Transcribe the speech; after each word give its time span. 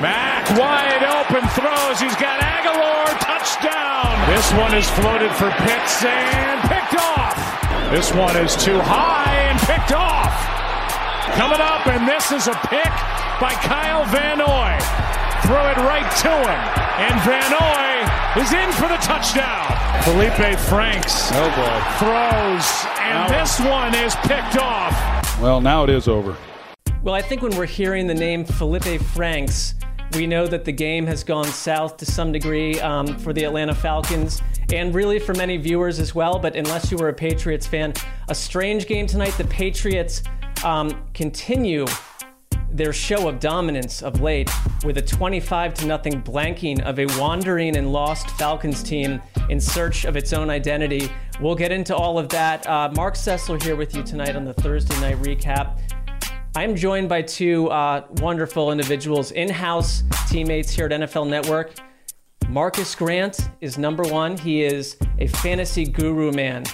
Mack 0.00 0.46
wide 0.54 1.02
open 1.02 1.42
throws. 1.58 1.98
He's 1.98 2.14
got 2.16 2.38
Agholor. 2.38 3.10
Touchdown. 3.18 4.14
This 4.30 4.46
one 4.54 4.74
is 4.74 4.88
floated 4.94 5.32
for 5.34 5.50
Pitts 5.66 6.04
and 6.04 6.60
picked 6.70 6.94
off. 6.94 7.34
This 7.90 8.14
one 8.14 8.36
is 8.36 8.54
too 8.54 8.78
high 8.78 9.34
and 9.50 9.58
picked 9.66 9.92
off. 9.92 10.30
Coming 11.34 11.60
up, 11.60 11.86
and 11.86 12.06
this 12.06 12.30
is 12.30 12.46
a 12.46 12.54
pick 12.70 12.92
by 13.40 13.52
Kyle 13.66 14.04
Van 14.06 14.38
Noy. 14.38 14.78
Throw 15.46 15.66
it 15.70 15.78
right 15.82 16.10
to 16.22 16.32
him. 16.46 16.62
And 17.02 17.14
Van 17.26 17.50
Noy 17.50 18.42
is 18.42 18.52
in 18.52 18.70
for 18.72 18.86
the 18.86 18.98
touchdown. 19.02 19.66
Felipe 20.04 20.58
Franks 20.58 21.30
oh 21.32 21.50
boy. 21.58 21.78
throws, 21.98 22.66
and 23.00 23.32
this 23.32 23.58
one 23.60 23.94
is 23.94 24.14
picked 24.26 24.58
off. 24.58 24.94
Well, 25.40 25.60
now 25.60 25.84
it 25.84 25.90
is 25.90 26.06
over. 26.08 26.36
Well, 27.02 27.14
I 27.14 27.22
think 27.22 27.42
when 27.42 27.56
we're 27.56 27.66
hearing 27.66 28.06
the 28.06 28.14
name 28.14 28.44
Felipe 28.44 29.00
Franks, 29.00 29.74
we 30.14 30.26
know 30.26 30.46
that 30.46 30.64
the 30.64 30.72
game 30.72 31.06
has 31.06 31.22
gone 31.22 31.46
south 31.46 31.96
to 31.98 32.06
some 32.06 32.32
degree 32.32 32.80
um, 32.80 33.18
for 33.18 33.32
the 33.32 33.44
Atlanta 33.44 33.74
Falcons 33.74 34.42
and 34.72 34.94
really 34.94 35.18
for 35.18 35.34
many 35.34 35.56
viewers 35.56 35.98
as 35.98 36.14
well. 36.14 36.38
But 36.38 36.56
unless 36.56 36.90
you 36.90 36.98
were 36.98 37.08
a 37.08 37.14
Patriots 37.14 37.66
fan, 37.66 37.94
a 38.28 38.34
strange 38.34 38.86
game 38.86 39.06
tonight. 39.06 39.34
The 39.38 39.44
Patriots 39.44 40.22
um, 40.64 41.04
continue 41.14 41.86
their 42.70 42.92
show 42.92 43.28
of 43.28 43.40
dominance 43.40 44.02
of 44.02 44.20
late 44.20 44.50
with 44.84 44.98
a 44.98 45.02
25 45.02 45.74
to 45.74 45.86
nothing 45.86 46.22
blanking 46.22 46.80
of 46.82 46.98
a 46.98 47.06
wandering 47.18 47.76
and 47.76 47.92
lost 47.92 48.28
Falcons 48.32 48.82
team 48.82 49.22
in 49.48 49.58
search 49.58 50.04
of 50.04 50.16
its 50.16 50.32
own 50.32 50.50
identity. 50.50 51.10
We'll 51.40 51.54
get 51.54 51.72
into 51.72 51.96
all 51.96 52.18
of 52.18 52.28
that. 52.30 52.66
Uh, 52.66 52.90
Marc 52.94 53.14
Sessler 53.14 53.62
here 53.62 53.76
with 53.76 53.94
you 53.94 54.02
tonight 54.02 54.36
on 54.36 54.44
the 54.44 54.54
Thursday 54.54 54.98
night 55.00 55.16
recap. 55.22 55.80
I'm 56.58 56.74
joined 56.74 57.08
by 57.08 57.22
two 57.22 57.70
uh, 57.70 58.04
wonderful 58.16 58.72
individuals, 58.72 59.30
in 59.30 59.48
house 59.48 60.02
teammates 60.28 60.72
here 60.72 60.86
at 60.86 60.90
NFL 60.90 61.28
Network. 61.28 61.70
Marcas 62.48 62.96
Grant 62.96 63.50
is 63.60 63.78
number 63.78 64.02
one. 64.02 64.36
He 64.36 64.64
is 64.64 64.96
a 65.20 65.28
fantasy 65.28 65.84
guru 65.84 66.32
man 66.32 66.64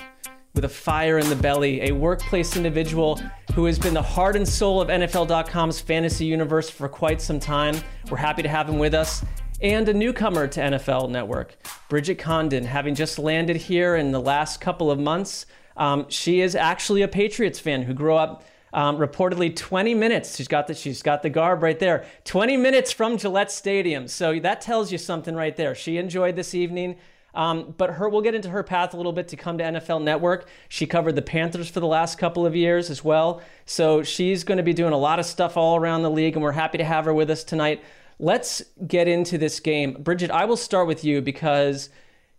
with 0.54 0.64
a 0.64 0.70
fire 0.70 1.18
in 1.18 1.28
the 1.28 1.36
belly, 1.36 1.82
a 1.82 1.92
workplace 1.92 2.56
individual 2.56 3.20
who 3.52 3.66
has 3.66 3.78
been 3.78 3.92
the 3.92 4.00
heart 4.00 4.36
and 4.36 4.48
soul 4.48 4.80
of 4.80 4.88
NFL.com's 4.88 5.82
fantasy 5.82 6.24
universe 6.24 6.70
for 6.70 6.88
quite 6.88 7.20
some 7.20 7.38
time. 7.38 7.76
We're 8.10 8.16
happy 8.16 8.40
to 8.42 8.48
have 8.48 8.66
him 8.66 8.78
with 8.78 8.94
us. 8.94 9.22
And 9.60 9.86
a 9.86 9.92
newcomer 9.92 10.46
to 10.48 10.60
NFL 10.60 11.10
Network, 11.10 11.58
Bridget 11.90 12.14
Condon, 12.14 12.64
having 12.64 12.94
just 12.94 13.18
landed 13.18 13.56
here 13.56 13.96
in 13.96 14.12
the 14.12 14.20
last 14.20 14.62
couple 14.62 14.90
of 14.90 14.98
months. 14.98 15.44
Um, 15.76 16.06
she 16.08 16.40
is 16.40 16.56
actually 16.56 17.02
a 17.02 17.08
Patriots 17.08 17.58
fan 17.58 17.82
who 17.82 17.92
grew 17.92 18.14
up 18.14 18.44
um, 18.74 18.98
reportedly 18.98 19.54
20 19.54 19.94
minutes. 19.94 20.36
She's 20.36 20.48
got 20.48 20.66
the 20.66 20.74
she's 20.74 21.00
got 21.00 21.22
the 21.22 21.30
garb 21.30 21.62
right 21.62 21.78
there. 21.78 22.04
20 22.24 22.56
minutes 22.56 22.92
from 22.92 23.16
Gillette 23.16 23.52
Stadium. 23.52 24.08
So 24.08 24.38
that 24.40 24.60
tells 24.60 24.90
you 24.90 24.98
something 24.98 25.34
right 25.34 25.56
there. 25.56 25.74
She 25.76 25.96
enjoyed 25.96 26.34
this 26.36 26.54
evening. 26.54 26.96
Um, 27.34 27.74
but 27.76 27.90
her, 27.90 28.08
we'll 28.08 28.20
get 28.20 28.34
into 28.34 28.48
her 28.50 28.62
path 28.62 28.94
a 28.94 28.96
little 28.96 29.12
bit 29.12 29.28
to 29.28 29.36
come 29.36 29.58
to 29.58 29.64
NFL 29.64 30.02
Network. 30.02 30.48
She 30.68 30.86
covered 30.86 31.16
the 31.16 31.22
Panthers 31.22 31.68
for 31.68 31.80
the 31.80 31.86
last 31.86 32.18
couple 32.18 32.46
of 32.46 32.54
years 32.54 32.90
as 32.90 33.02
well. 33.02 33.42
So 33.64 34.02
she's 34.02 34.44
going 34.44 34.58
to 34.58 34.62
be 34.62 34.72
doing 34.72 34.92
a 34.92 34.98
lot 34.98 35.18
of 35.18 35.26
stuff 35.26 35.56
all 35.56 35.76
around 35.76 36.02
the 36.02 36.10
league, 36.10 36.34
and 36.34 36.42
we're 36.42 36.52
happy 36.52 36.78
to 36.78 36.84
have 36.84 37.06
her 37.06 37.14
with 37.14 37.30
us 37.30 37.42
tonight. 37.42 37.82
Let's 38.20 38.62
get 38.86 39.08
into 39.08 39.36
this 39.36 39.58
game. 39.58 39.94
Bridget, 39.94 40.30
I 40.30 40.44
will 40.44 40.56
start 40.56 40.86
with 40.86 41.02
you 41.02 41.20
because, 41.22 41.90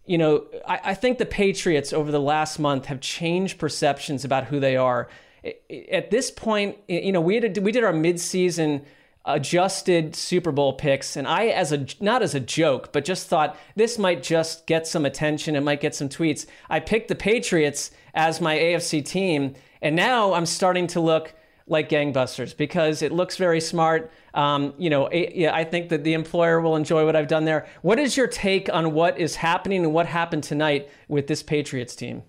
you 0.06 0.18
know, 0.18 0.46
I, 0.66 0.80
I 0.86 0.94
think 0.94 1.18
the 1.18 1.26
Patriots 1.26 1.92
over 1.92 2.10
the 2.10 2.22
last 2.22 2.58
month 2.58 2.86
have 2.86 3.02
changed 3.02 3.60
perceptions 3.60 4.24
about 4.24 4.46
who 4.46 4.62
they 4.62 4.78
are 4.78 5.10
at 5.92 6.12
this 6.12 6.32
point, 6.32 6.78
you 6.88 7.12
know, 7.12 7.22
we 7.22 7.40
did 7.40 7.58
we 7.60 7.72
did 7.72 7.84
our 7.84 7.94
midseason 7.94 8.84
adjusted 9.26 10.16
Super 10.16 10.52
Bowl 10.52 10.74
picks, 10.74 11.16
and 11.16 11.28
I, 11.28 11.48
as 11.48 11.72
a 11.72 11.86
not 12.00 12.22
as 12.22 12.36
a 12.36 12.40
joke, 12.40 12.94
but 12.94 13.06
just 13.06 13.28
thought 13.28 13.58
this 13.76 13.98
might 13.98 14.24
just 14.24 14.68
get 14.68 14.88
some 14.88 15.06
attention, 15.06 15.56
it 15.56 15.62
might 15.62 15.82
get 15.82 15.96
some 15.96 16.10
tweets. 16.10 16.46
I 16.70 16.80
picked 16.80 17.08
the 17.08 17.16
Patriots 17.16 17.92
as 18.14 18.40
my 18.40 18.56
AFC 18.56 19.04
team, 19.04 19.56
and 19.82 19.96
now 19.96 20.34
I'm 20.34 20.46
starting 20.46 20.88
to 20.88 21.00
look 21.00 21.34
like 21.68 21.90
gangbusters 21.90 22.56
because 22.56 23.02
it 23.02 23.12
looks 23.12 23.38
very 23.38 23.60
smart. 23.60 24.12
Um, 24.36 24.76
you 24.78 24.90
know, 24.90 25.08
I 25.08 25.64
think 25.64 25.90
that 25.90 26.04
the 26.04 26.14
employer 26.14 26.62
will 26.62 26.76
enjoy 26.76 27.06
what 27.06 27.16
I've 27.16 27.28
done 27.28 27.46
there. 27.46 27.68
What 27.82 27.98
is 27.98 28.16
your 28.16 28.28
take 28.28 28.72
on 28.72 28.94
what 28.94 29.18
is 29.18 29.36
happening 29.36 29.84
and 29.84 29.94
what 29.94 30.06
happened 30.06 30.44
tonight 30.44 30.90
with 31.08 31.26
this 31.26 31.42
Patriots 31.42 31.96
team? 31.96 32.22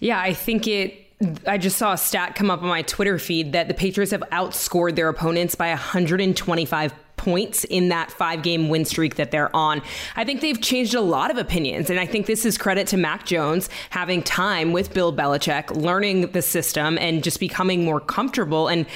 Yeah, 0.00 0.20
I 0.20 0.34
think 0.34 0.66
it 0.66 1.03
I 1.46 1.58
just 1.58 1.76
saw 1.76 1.92
a 1.92 1.98
stat 1.98 2.34
come 2.34 2.50
up 2.50 2.62
on 2.62 2.68
my 2.68 2.82
Twitter 2.82 3.18
feed 3.18 3.52
that 3.52 3.68
the 3.68 3.74
Patriots 3.74 4.12
have 4.12 4.24
outscored 4.32 4.96
their 4.96 5.08
opponents 5.08 5.54
by 5.54 5.68
125 5.68 6.92
points 7.16 7.64
in 7.64 7.88
that 7.88 8.10
five 8.10 8.42
game 8.42 8.68
win 8.68 8.84
streak 8.84 9.14
that 9.16 9.30
they're 9.30 9.54
on. 9.54 9.80
I 10.16 10.24
think 10.24 10.40
they've 10.40 10.60
changed 10.60 10.94
a 10.94 11.00
lot 11.00 11.30
of 11.30 11.38
opinions. 11.38 11.88
And 11.88 11.98
I 11.98 12.06
think 12.06 12.26
this 12.26 12.44
is 12.44 12.58
credit 12.58 12.86
to 12.88 12.96
Mac 12.96 13.24
Jones 13.24 13.70
having 13.90 14.22
time 14.22 14.72
with 14.72 14.92
Bill 14.92 15.12
Belichick, 15.12 15.74
learning 15.74 16.32
the 16.32 16.42
system 16.42 16.98
and 16.98 17.22
just 17.22 17.40
becoming 17.40 17.84
more 17.84 18.00
comfortable. 18.00 18.68
And 18.68 18.86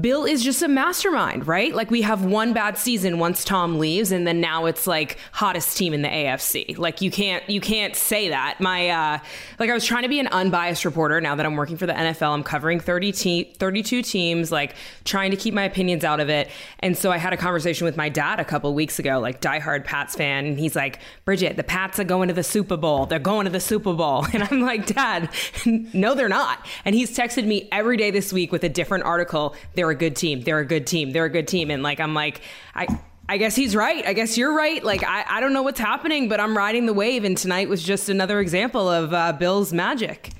Bill 0.00 0.24
is 0.24 0.44
just 0.44 0.62
a 0.62 0.68
mastermind, 0.68 1.48
right? 1.48 1.74
Like 1.74 1.90
we 1.90 2.02
have 2.02 2.24
one 2.24 2.52
bad 2.52 2.78
season 2.78 3.18
once 3.18 3.44
Tom 3.44 3.78
leaves, 3.80 4.12
and 4.12 4.26
then 4.26 4.40
now 4.40 4.66
it's 4.66 4.86
like 4.86 5.18
hottest 5.32 5.76
team 5.76 5.92
in 5.92 6.02
the 6.02 6.08
AFC. 6.08 6.78
Like 6.78 7.00
you 7.00 7.10
can't 7.10 7.48
you 7.50 7.60
can't 7.60 7.96
say 7.96 8.28
that. 8.28 8.60
My 8.60 8.90
uh, 8.90 9.18
like 9.58 9.70
I 9.70 9.74
was 9.74 9.84
trying 9.84 10.04
to 10.04 10.08
be 10.08 10.20
an 10.20 10.28
unbiased 10.28 10.84
reporter. 10.84 11.20
Now 11.20 11.34
that 11.34 11.44
I'm 11.44 11.56
working 11.56 11.76
for 11.76 11.86
the 11.86 11.94
NFL, 11.94 12.32
I'm 12.32 12.44
covering 12.44 12.78
30 12.78 13.12
te- 13.12 13.52
32 13.58 14.02
teams, 14.02 14.52
like 14.52 14.76
trying 15.04 15.32
to 15.32 15.36
keep 15.36 15.52
my 15.52 15.64
opinions 15.64 16.04
out 16.04 16.20
of 16.20 16.28
it. 16.28 16.48
And 16.78 16.96
so 16.96 17.10
I 17.10 17.16
had 17.18 17.32
a 17.32 17.36
conversation 17.36 17.84
with 17.84 17.96
my 17.96 18.08
dad 18.08 18.38
a 18.38 18.44
couple 18.44 18.72
weeks 18.74 19.00
ago, 19.00 19.18
like 19.18 19.40
diehard 19.40 19.84
Pats 19.84 20.14
fan, 20.14 20.46
and 20.46 20.60
he's 20.60 20.76
like, 20.76 21.00
Bridget, 21.24 21.56
the 21.56 21.64
Pats 21.64 21.98
are 21.98 22.04
going 22.04 22.28
to 22.28 22.34
the 22.34 22.44
Super 22.44 22.76
Bowl. 22.76 23.06
They're 23.06 23.18
going 23.18 23.46
to 23.46 23.50
the 23.50 23.58
Super 23.58 23.92
Bowl, 23.94 24.24
and 24.32 24.44
I'm 24.44 24.60
like, 24.60 24.86
Dad, 24.86 25.30
no, 25.66 26.14
they're 26.14 26.28
not. 26.28 26.64
And 26.84 26.94
he's 26.94 27.16
texted 27.16 27.46
me 27.46 27.68
every 27.72 27.96
day 27.96 28.12
this 28.12 28.32
week 28.32 28.52
with 28.52 28.62
a 28.62 28.68
different 28.68 29.02
article. 29.02 29.56
They're 29.74 29.87
they're 29.88 29.96
a 29.96 29.98
good 29.98 30.16
team. 30.16 30.42
They're 30.42 30.58
a 30.58 30.66
good 30.66 30.86
team. 30.86 31.12
They're 31.12 31.24
a 31.24 31.30
good 31.30 31.48
team. 31.48 31.70
And 31.70 31.82
like, 31.82 31.98
I'm 31.98 32.12
like, 32.12 32.42
I, 32.74 32.86
I 33.26 33.38
guess 33.38 33.56
he's 33.56 33.74
right. 33.74 34.04
I 34.06 34.12
guess 34.12 34.36
you're 34.36 34.54
right. 34.54 34.84
Like, 34.84 35.02
I, 35.02 35.24
I 35.26 35.40
don't 35.40 35.54
know 35.54 35.62
what's 35.62 35.80
happening, 35.80 36.28
but 36.28 36.40
I'm 36.40 36.56
riding 36.56 36.84
the 36.84 36.92
wave. 36.92 37.24
And 37.24 37.38
tonight 37.38 37.68
was 37.70 37.82
just 37.82 38.10
another 38.10 38.40
example 38.40 38.86
of 38.86 39.14
uh, 39.14 39.32
Bill's 39.32 39.72
magic. 39.72 40.32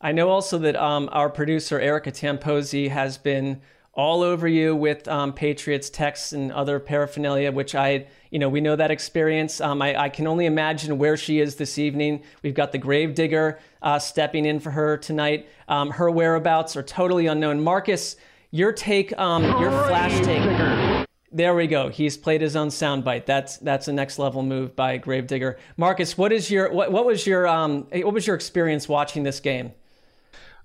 I 0.00 0.12
know 0.12 0.30
also 0.30 0.58
that 0.58 0.76
um, 0.76 1.08
our 1.12 1.28
producer, 1.28 1.80
Erica 1.80 2.12
Tamposi, 2.12 2.90
has 2.90 3.18
been 3.18 3.60
all 3.94 4.22
over 4.22 4.48
you 4.48 4.74
with 4.74 5.06
um, 5.06 5.32
Patriots 5.32 5.90
texts 5.90 6.32
and 6.32 6.50
other 6.52 6.78
paraphernalia, 6.80 7.52
which 7.52 7.74
I, 7.74 8.06
you 8.30 8.38
know, 8.38 8.48
we 8.48 8.60
know 8.60 8.74
that 8.74 8.90
experience. 8.90 9.60
Um, 9.60 9.82
I, 9.82 10.04
I, 10.04 10.08
can 10.08 10.26
only 10.26 10.46
imagine 10.46 10.96
where 10.96 11.16
she 11.16 11.40
is 11.40 11.56
this 11.56 11.78
evening. 11.78 12.22
We've 12.42 12.54
got 12.54 12.72
the 12.72 12.78
gravedigger 12.78 13.58
uh, 13.82 13.98
stepping 13.98 14.46
in 14.46 14.60
for 14.60 14.70
her 14.70 14.96
tonight. 14.96 15.46
Um, 15.68 15.90
her 15.90 16.10
whereabouts 16.10 16.74
are 16.74 16.82
totally 16.82 17.26
unknown. 17.26 17.62
Marcas, 17.62 18.16
your 18.52 18.72
take, 18.72 19.18
um, 19.18 19.42
your 19.42 19.70
flash 19.70 20.24
take. 20.24 21.08
There 21.32 21.54
we 21.54 21.66
go. 21.66 21.88
He's 21.88 22.18
played 22.18 22.42
his 22.42 22.54
own 22.54 22.68
soundbite. 22.68 23.24
That's 23.24 23.56
that's 23.56 23.88
a 23.88 23.92
next 23.92 24.18
level 24.18 24.42
move 24.42 24.76
by 24.76 24.98
Gravedigger. 24.98 25.58
Marcas, 25.78 26.18
what 26.18 26.30
is 26.30 26.50
your 26.50 26.70
what, 26.70 26.92
what 26.92 27.06
was 27.06 27.26
your 27.26 27.48
um 27.48 27.88
what 27.90 28.12
was 28.12 28.26
your 28.26 28.36
experience 28.36 28.86
watching 28.86 29.22
this 29.22 29.40
game? 29.40 29.72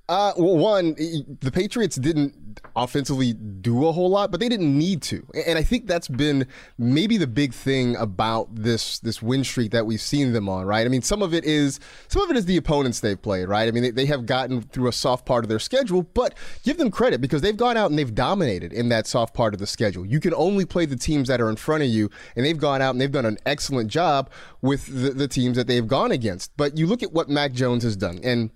Uh, 0.10 0.32
well, 0.38 0.56
one, 0.56 0.94
the 1.42 1.52
Patriots 1.52 1.98
didn't 1.98 2.62
offensively 2.78 3.34
do 3.34 3.88
a 3.88 3.92
whole 3.92 4.10
lot, 4.10 4.32
but 4.32 4.40
they 4.40 4.48
didn't 4.48 4.78
need 4.78 5.02
to, 5.02 5.28
and 5.46 5.58
I 5.58 5.64
think 5.64 5.86
that's 5.86 6.08
been 6.08 6.48
maybe 6.78 7.18
the 7.18 7.28
big 7.28 7.54
thing 7.54 7.96
about 7.98 8.48
this 8.56 9.00
this 9.00 9.22
win 9.22 9.44
streak 9.44 9.72
that 9.72 9.86
we've 9.86 10.02
seen 10.02 10.32
them 10.32 10.48
on. 10.48 10.66
Right? 10.66 10.86
I 10.86 10.90
mean, 10.90 11.02
some 11.02 11.22
of 11.22 11.34
it 11.34 11.44
is 11.44 11.82
some 12.08 12.22
of 12.22 12.32
it 12.32 12.38
is 12.38 12.46
the 12.46 12.56
opponents 12.56 13.02
they've 13.02 13.22
played. 13.22 13.50
Right? 13.50 13.68
I 13.68 13.72
mean, 13.72 13.84
they, 13.84 13.92
they 13.92 14.06
have 14.06 14.26
gotten 14.26 14.62
through 14.62 14.88
a 14.88 14.94
soft 14.94 15.26
part 15.26 15.44
of 15.44 15.50
their 15.50 15.60
schedule, 15.60 16.04
but 16.04 16.36
give 16.64 16.78
them 16.78 16.90
credit 16.90 17.20
because 17.20 17.42
they've 17.42 17.58
gone 17.58 17.76
out 17.76 17.90
and 17.90 18.00
they've 18.00 18.16
dominated 18.16 18.72
in 18.72 18.88
that 18.90 19.08
soft 19.08 19.34
part 19.34 19.54
of 19.54 19.60
the 19.60 19.68
schedule. 19.68 20.06
You 20.06 20.22
can 20.22 20.34
only 20.34 20.64
play 20.64 20.86
the 20.86 20.96
teams 20.96 21.28
that 21.28 21.42
are 21.42 21.50
in 21.50 21.58
front 21.58 21.84
of 21.84 21.90
you, 21.90 22.10
and 22.38 22.46
they've 22.46 22.58
gone 22.58 22.82
out 22.82 22.92
and 22.92 23.02
they've 23.02 23.12
done 23.12 23.26
an 23.26 23.40
excellent 23.46 23.90
job 23.90 24.30
with 24.62 24.86
the, 24.88 25.10
the 25.10 25.28
teams 25.28 25.58
that 25.58 25.68
they've 25.68 25.88
gone 25.88 26.12
against. 26.12 26.56
But 26.56 26.78
you 26.78 26.88
look 26.88 27.04
at 27.04 27.12
what 27.12 27.28
Mac 27.28 27.52
Jones 27.52 27.84
has 27.84 27.98
done, 27.98 28.20
and 28.24 28.52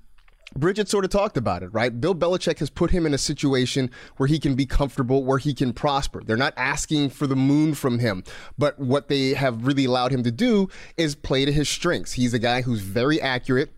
Bridget 0.56 0.90
sort 0.90 1.06
of 1.06 1.12
talked 1.12 1.38
about 1.38 1.64
it, 1.64 1.70
right? 1.70 2.02
Bill 2.02 2.14
Belichick 2.14 2.60
has 2.60 2.70
put 2.70 2.92
him 2.92 3.06
in 3.06 3.14
a 3.14 3.18
situation 3.18 3.90
where 4.18 4.28
he 4.28 4.38
can 4.38 4.56
be 4.56 4.66
comfortable, 4.66 5.24
where 5.24 5.38
he 5.38 5.54
can 5.54 5.72
prosper. 5.72 6.22
They're 6.24 6.36
not 6.36 6.54
asking 6.58 7.12
for 7.12 7.26
the 7.26 7.38
moon 7.38 7.74
from 7.74 8.00
him, 8.00 8.24
but 8.58 8.78
what 8.78 9.08
they 9.08 9.34
have 9.34 9.66
really 9.66 9.86
allowed 9.86 10.12
him 10.12 10.24
to 10.24 10.32
do 10.32 10.68
is 10.98 11.16
play 11.16 11.46
to 11.46 11.52
his 11.52 11.70
strengths. 11.70 12.14
He's 12.14 12.34
a 12.34 12.40
guy 12.40 12.64
who's 12.64 12.82
very 12.82 13.22
accurate. 13.22 13.72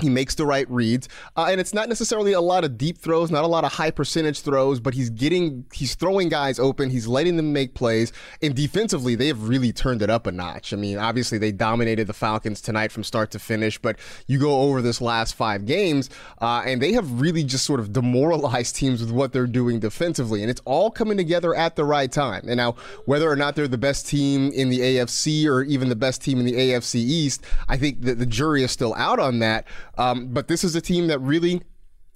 He 0.00 0.08
makes 0.08 0.34
the 0.34 0.46
right 0.46 0.68
reads, 0.70 1.08
uh, 1.36 1.46
and 1.50 1.60
it's 1.60 1.74
not 1.74 1.88
necessarily 1.88 2.32
a 2.32 2.40
lot 2.40 2.64
of 2.64 2.78
deep 2.78 2.98
throws, 2.98 3.30
not 3.30 3.44
a 3.44 3.46
lot 3.46 3.64
of 3.64 3.72
high 3.72 3.90
percentage 3.90 4.40
throws, 4.40 4.80
but 4.80 4.94
he's 4.94 5.10
getting, 5.10 5.64
he's 5.72 5.94
throwing 5.94 6.28
guys 6.28 6.58
open, 6.58 6.90
he's 6.90 7.06
letting 7.06 7.36
them 7.36 7.52
make 7.52 7.74
plays, 7.74 8.12
and 8.42 8.54
defensively 8.54 9.14
they 9.14 9.26
have 9.26 9.48
really 9.48 9.72
turned 9.72 10.02
it 10.02 10.10
up 10.10 10.26
a 10.26 10.32
notch. 10.32 10.72
I 10.72 10.76
mean, 10.76 10.98
obviously 10.98 11.38
they 11.38 11.52
dominated 11.52 12.06
the 12.06 12.12
Falcons 12.12 12.60
tonight 12.60 12.92
from 12.92 13.04
start 13.04 13.30
to 13.32 13.38
finish, 13.38 13.78
but 13.78 13.98
you 14.26 14.38
go 14.38 14.60
over 14.60 14.82
this 14.82 15.00
last 15.00 15.34
five 15.34 15.66
games, 15.66 16.10
uh, 16.40 16.62
and 16.64 16.80
they 16.80 16.92
have 16.92 17.20
really 17.20 17.44
just 17.44 17.64
sort 17.64 17.80
of 17.80 17.92
demoralized 17.92 18.76
teams 18.80 19.00
with 19.00 19.10
what 19.10 19.32
they're 19.32 19.46
doing 19.46 19.80
defensively, 19.80 20.42
and 20.42 20.50
it's 20.50 20.62
all 20.64 20.90
coming 20.90 21.16
together 21.16 21.54
at 21.54 21.76
the 21.76 21.84
right 21.84 22.10
time. 22.10 22.42
And 22.46 22.56
now, 22.56 22.76
whether 23.04 23.30
or 23.30 23.36
not 23.36 23.56
they're 23.56 23.68
the 23.68 23.78
best 23.78 24.06
team 24.06 24.50
in 24.52 24.68
the 24.70 24.80
AFC 24.80 25.46
or 25.46 25.62
even 25.62 25.88
the 25.88 25.96
best 25.96 26.22
team 26.22 26.38
in 26.38 26.46
the 26.46 26.54
AFC 26.54 26.96
East, 26.96 27.44
I 27.68 27.76
think 27.76 28.02
that 28.02 28.18
the 28.18 28.26
jury 28.26 28.62
is 28.62 28.70
still 28.70 28.94
out 28.94 29.18
on 29.18 29.38
that. 29.40 29.66
Um, 29.98 30.28
but 30.28 30.48
this 30.48 30.64
is 30.64 30.74
a 30.74 30.80
team 30.80 31.08
that 31.08 31.18
really 31.20 31.62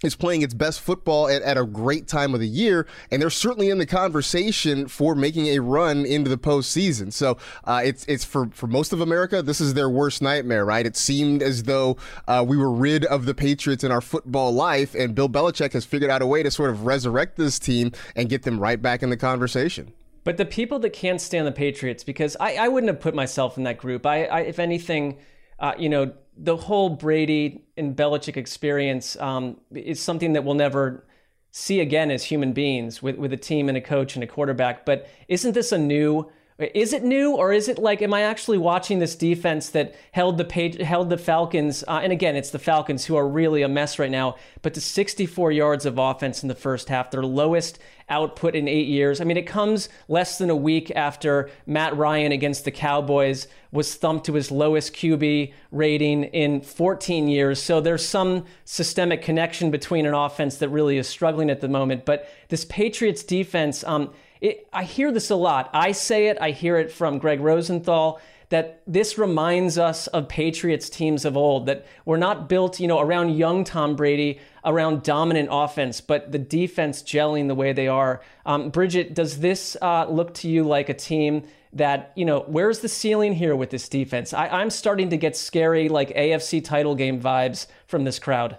is 0.02 0.14
playing 0.14 0.42
its 0.42 0.54
best 0.54 0.80
football 0.80 1.28
at, 1.28 1.42
at, 1.42 1.56
a 1.56 1.64
great 1.64 2.06
time 2.08 2.34
of 2.34 2.40
the 2.40 2.48
year, 2.48 2.86
and 3.10 3.22
they're 3.22 3.30
certainly 3.30 3.70
in 3.70 3.78
the 3.78 3.86
conversation 3.86 4.88
for 4.88 5.14
making 5.14 5.46
a 5.46 5.60
run 5.60 6.04
into 6.04 6.28
the 6.28 6.36
postseason. 6.36 7.12
So 7.12 7.38
uh, 7.64 7.82
it's 7.84 8.04
it's 8.06 8.24
for 8.24 8.48
for 8.52 8.66
most 8.66 8.92
of 8.92 9.00
America, 9.00 9.42
this 9.42 9.60
is 9.60 9.74
their 9.74 9.88
worst 9.88 10.20
nightmare, 10.20 10.64
right? 10.64 10.84
It 10.84 10.96
seemed 10.96 11.42
as 11.42 11.64
though 11.64 11.96
uh, 12.28 12.44
we 12.46 12.56
were 12.56 12.70
rid 12.70 13.04
of 13.06 13.24
the 13.24 13.34
Patriots 13.34 13.84
in 13.84 13.92
our 13.92 14.00
football 14.00 14.52
life, 14.52 14.94
and 14.94 15.14
Bill 15.14 15.28
Belichick 15.28 15.72
has 15.72 15.84
figured 15.84 16.10
out 16.10 16.22
a 16.22 16.26
way 16.26 16.42
to 16.42 16.50
sort 16.50 16.70
of 16.70 16.84
resurrect 16.84 17.36
this 17.36 17.58
team 17.58 17.92
and 18.16 18.28
get 18.28 18.42
them 18.42 18.58
right 18.58 18.80
back 18.80 19.02
in 19.02 19.10
the 19.10 19.16
conversation. 19.16 19.92
But 20.24 20.38
the 20.38 20.46
people 20.46 20.78
that 20.80 20.94
can't 20.94 21.20
stand 21.20 21.46
the 21.46 21.52
Patriots, 21.52 22.02
because 22.02 22.34
I, 22.40 22.56
I 22.56 22.68
wouldn't 22.68 22.88
have 22.88 23.00
put 23.00 23.14
myself 23.14 23.58
in 23.58 23.64
that 23.64 23.76
group. 23.78 24.06
I, 24.06 24.24
I 24.24 24.40
if 24.40 24.58
anything 24.58 25.18
uh, 25.58 25.72
you 25.78 25.88
know, 25.88 26.12
the 26.36 26.56
whole 26.56 26.90
Brady 26.90 27.64
and 27.76 27.96
Belichick 27.96 28.36
experience 28.36 29.16
um, 29.16 29.60
is 29.72 30.00
something 30.00 30.32
that 30.32 30.44
we'll 30.44 30.54
never 30.54 31.06
see 31.50 31.80
again 31.80 32.10
as 32.10 32.24
human 32.24 32.52
beings 32.52 33.02
with, 33.02 33.16
with 33.16 33.32
a 33.32 33.36
team 33.36 33.68
and 33.68 33.78
a 33.78 33.80
coach 33.80 34.16
and 34.16 34.24
a 34.24 34.26
quarterback. 34.26 34.84
But 34.84 35.08
isn't 35.28 35.52
this 35.52 35.70
a 35.70 35.78
new 35.78 36.30
is 36.58 36.92
it 36.92 37.02
new 37.02 37.34
or 37.34 37.52
is 37.52 37.68
it 37.68 37.80
like 37.80 38.00
am 38.00 38.14
I 38.14 38.22
actually 38.22 38.58
watching 38.58 39.00
this 39.00 39.16
defense 39.16 39.70
that 39.70 39.96
held 40.12 40.38
the 40.38 40.44
page 40.44 40.80
held 40.80 41.10
the 41.10 41.18
Falcons 41.18 41.82
uh, 41.88 42.00
and 42.02 42.12
again 42.12 42.36
it's 42.36 42.50
the 42.50 42.60
Falcons 42.60 43.04
who 43.04 43.16
are 43.16 43.26
really 43.26 43.62
a 43.62 43.68
mess 43.68 43.98
right 43.98 44.10
now 44.10 44.36
but 44.62 44.72
to 44.74 44.80
64 44.80 45.50
yards 45.50 45.84
of 45.84 45.98
offense 45.98 46.44
in 46.44 46.48
the 46.48 46.54
first 46.54 46.88
half 46.88 47.10
their 47.10 47.24
lowest 47.24 47.80
output 48.08 48.54
in 48.54 48.68
8 48.68 48.86
years. 48.86 49.20
I 49.20 49.24
mean 49.24 49.36
it 49.36 49.48
comes 49.48 49.88
less 50.06 50.38
than 50.38 50.48
a 50.48 50.54
week 50.54 50.92
after 50.94 51.50
Matt 51.66 51.96
Ryan 51.96 52.30
against 52.30 52.64
the 52.64 52.70
Cowboys 52.70 53.48
was 53.72 53.96
thumped 53.96 54.26
to 54.26 54.34
his 54.34 54.52
lowest 54.52 54.94
QB 54.94 55.52
rating 55.72 56.24
in 56.24 56.60
14 56.60 57.26
years. 57.26 57.60
So 57.60 57.80
there's 57.80 58.06
some 58.06 58.44
systemic 58.64 59.22
connection 59.22 59.72
between 59.72 60.06
an 60.06 60.14
offense 60.14 60.58
that 60.58 60.68
really 60.68 60.98
is 60.98 61.08
struggling 61.08 61.50
at 61.50 61.60
the 61.60 61.68
moment. 61.68 62.04
But 62.04 62.28
this 62.48 62.64
Patriots 62.64 63.24
defense 63.24 63.82
um, 63.82 64.12
it, 64.44 64.68
I 64.74 64.84
hear 64.84 65.10
this 65.10 65.30
a 65.30 65.36
lot. 65.36 65.70
I 65.72 65.92
say 65.92 66.26
it, 66.26 66.36
I 66.38 66.50
hear 66.50 66.76
it 66.76 66.92
from 66.92 67.18
Greg 67.18 67.40
Rosenthal 67.40 68.20
that 68.50 68.82
this 68.86 69.16
reminds 69.16 69.78
us 69.78 70.06
of 70.08 70.28
Patriots 70.28 70.90
teams 70.90 71.24
of 71.24 71.34
old 71.34 71.64
that 71.64 71.86
we're 72.04 72.18
not 72.18 72.46
built, 72.46 72.78
you 72.78 72.86
know, 72.86 73.00
around 73.00 73.30
young 73.30 73.64
Tom 73.64 73.96
Brady, 73.96 74.38
around 74.62 75.02
dominant 75.02 75.48
offense, 75.50 76.02
but 76.02 76.30
the 76.30 76.38
defense 76.38 77.02
gelling 77.02 77.48
the 77.48 77.54
way 77.54 77.72
they 77.72 77.88
are. 77.88 78.20
Um, 78.44 78.68
Bridget, 78.68 79.14
does 79.14 79.40
this 79.40 79.78
uh, 79.80 80.06
look 80.10 80.34
to 80.34 80.48
you 80.48 80.62
like 80.62 80.90
a 80.90 80.94
team 80.94 81.44
that, 81.72 82.12
you 82.14 82.26
know, 82.26 82.40
where's 82.40 82.80
the 82.80 82.88
ceiling 82.88 83.32
here 83.32 83.56
with 83.56 83.70
this 83.70 83.88
defense? 83.88 84.34
I, 84.34 84.48
I'm 84.48 84.68
starting 84.68 85.08
to 85.08 85.16
get 85.16 85.38
scary, 85.38 85.88
like 85.88 86.14
AFC 86.14 86.62
title 86.62 86.94
game 86.94 87.18
vibes 87.18 87.66
from 87.86 88.04
this 88.04 88.18
crowd. 88.18 88.58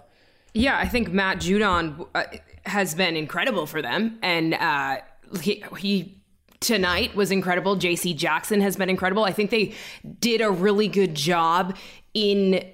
Yeah, 0.52 0.76
I 0.76 0.88
think 0.88 1.12
Matt 1.12 1.38
Judon 1.38 2.08
uh, 2.12 2.24
has 2.64 2.94
been 2.94 3.14
incredible 3.14 3.66
for 3.66 3.80
them, 3.82 4.18
and 4.22 4.54
uh, 4.54 4.98
he, 5.40 5.64
he 5.78 6.22
tonight 6.60 7.14
was 7.14 7.30
incredible. 7.30 7.76
JC 7.76 8.16
Jackson 8.16 8.60
has 8.60 8.76
been 8.76 8.90
incredible. 8.90 9.24
I 9.24 9.32
think 9.32 9.50
they 9.50 9.74
did 10.20 10.40
a 10.40 10.50
really 10.50 10.88
good 10.88 11.14
job 11.14 11.76
in 12.14 12.64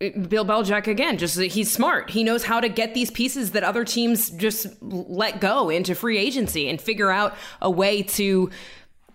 uh, 0.00 0.10
Bill 0.28 0.44
Belichick 0.44 0.86
again, 0.86 1.18
just 1.18 1.38
he's 1.38 1.70
smart. 1.70 2.10
He 2.10 2.24
knows 2.24 2.44
how 2.44 2.60
to 2.60 2.68
get 2.68 2.94
these 2.94 3.10
pieces 3.10 3.52
that 3.52 3.64
other 3.64 3.84
teams 3.84 4.30
just 4.30 4.66
let 4.80 5.40
go 5.40 5.70
into 5.70 5.94
free 5.94 6.18
agency 6.18 6.68
and 6.68 6.80
figure 6.80 7.10
out 7.10 7.34
a 7.60 7.70
way 7.70 8.02
to 8.02 8.50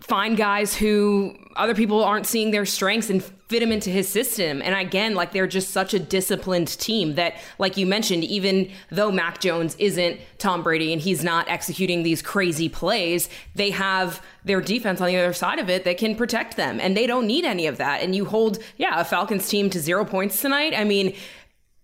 find 0.04 0.36
guys 0.36 0.76
who 0.76 1.34
other 1.56 1.74
people 1.74 2.04
aren't 2.04 2.26
seeing 2.26 2.52
their 2.52 2.66
strengths 2.66 3.10
and 3.10 3.24
fit 3.24 3.62
them 3.62 3.72
into 3.72 3.90
his 3.90 4.10
system. 4.10 4.62
And 4.62 4.76
again, 4.76 5.16
like 5.16 5.32
they're 5.32 5.48
just 5.48 5.70
such 5.70 5.94
a 5.94 6.00
disciplined 6.00 6.68
team 6.68 7.16
that, 7.16 7.36
like 7.58 7.78
you 7.78 7.86
mentioned, 7.86 8.26
even 8.26 8.70
though 8.92 9.12
Mac 9.12 9.40
Jones 9.40 9.78
isn't 9.80 10.20
Tom 10.40 10.62
Brady 10.62 10.92
and 10.92 11.02
he's 11.02 11.24
not 11.24 11.48
executing 11.48 12.04
these 12.04 12.22
crazy 12.22 12.68
plays, 12.68 13.30
they 13.56 13.70
have 13.70 14.22
their 14.44 14.60
defense 14.60 15.00
on 15.00 15.08
the 15.08 15.16
other 15.16 15.32
side 15.32 15.60
of 15.60 15.70
it 15.70 15.86
that 15.86 15.98
can 15.98 16.16
protect 16.16 16.58
them. 16.58 16.82
And 16.82 16.98
they 16.98 17.08
don't 17.08 17.26
need 17.26 17.46
any 17.46 17.66
of 17.68 17.78
that. 17.78 18.02
And 18.02 18.14
you 18.14 18.26
hold, 18.26 18.60
yeah, 18.76 19.00
a 19.00 19.06
Falcons 19.06 19.48
team 19.48 19.70
to 19.70 19.80
zero 19.80 20.04
points 20.04 20.42
tonight. 20.42 20.74
I 20.76 20.84
mean, 20.84 21.16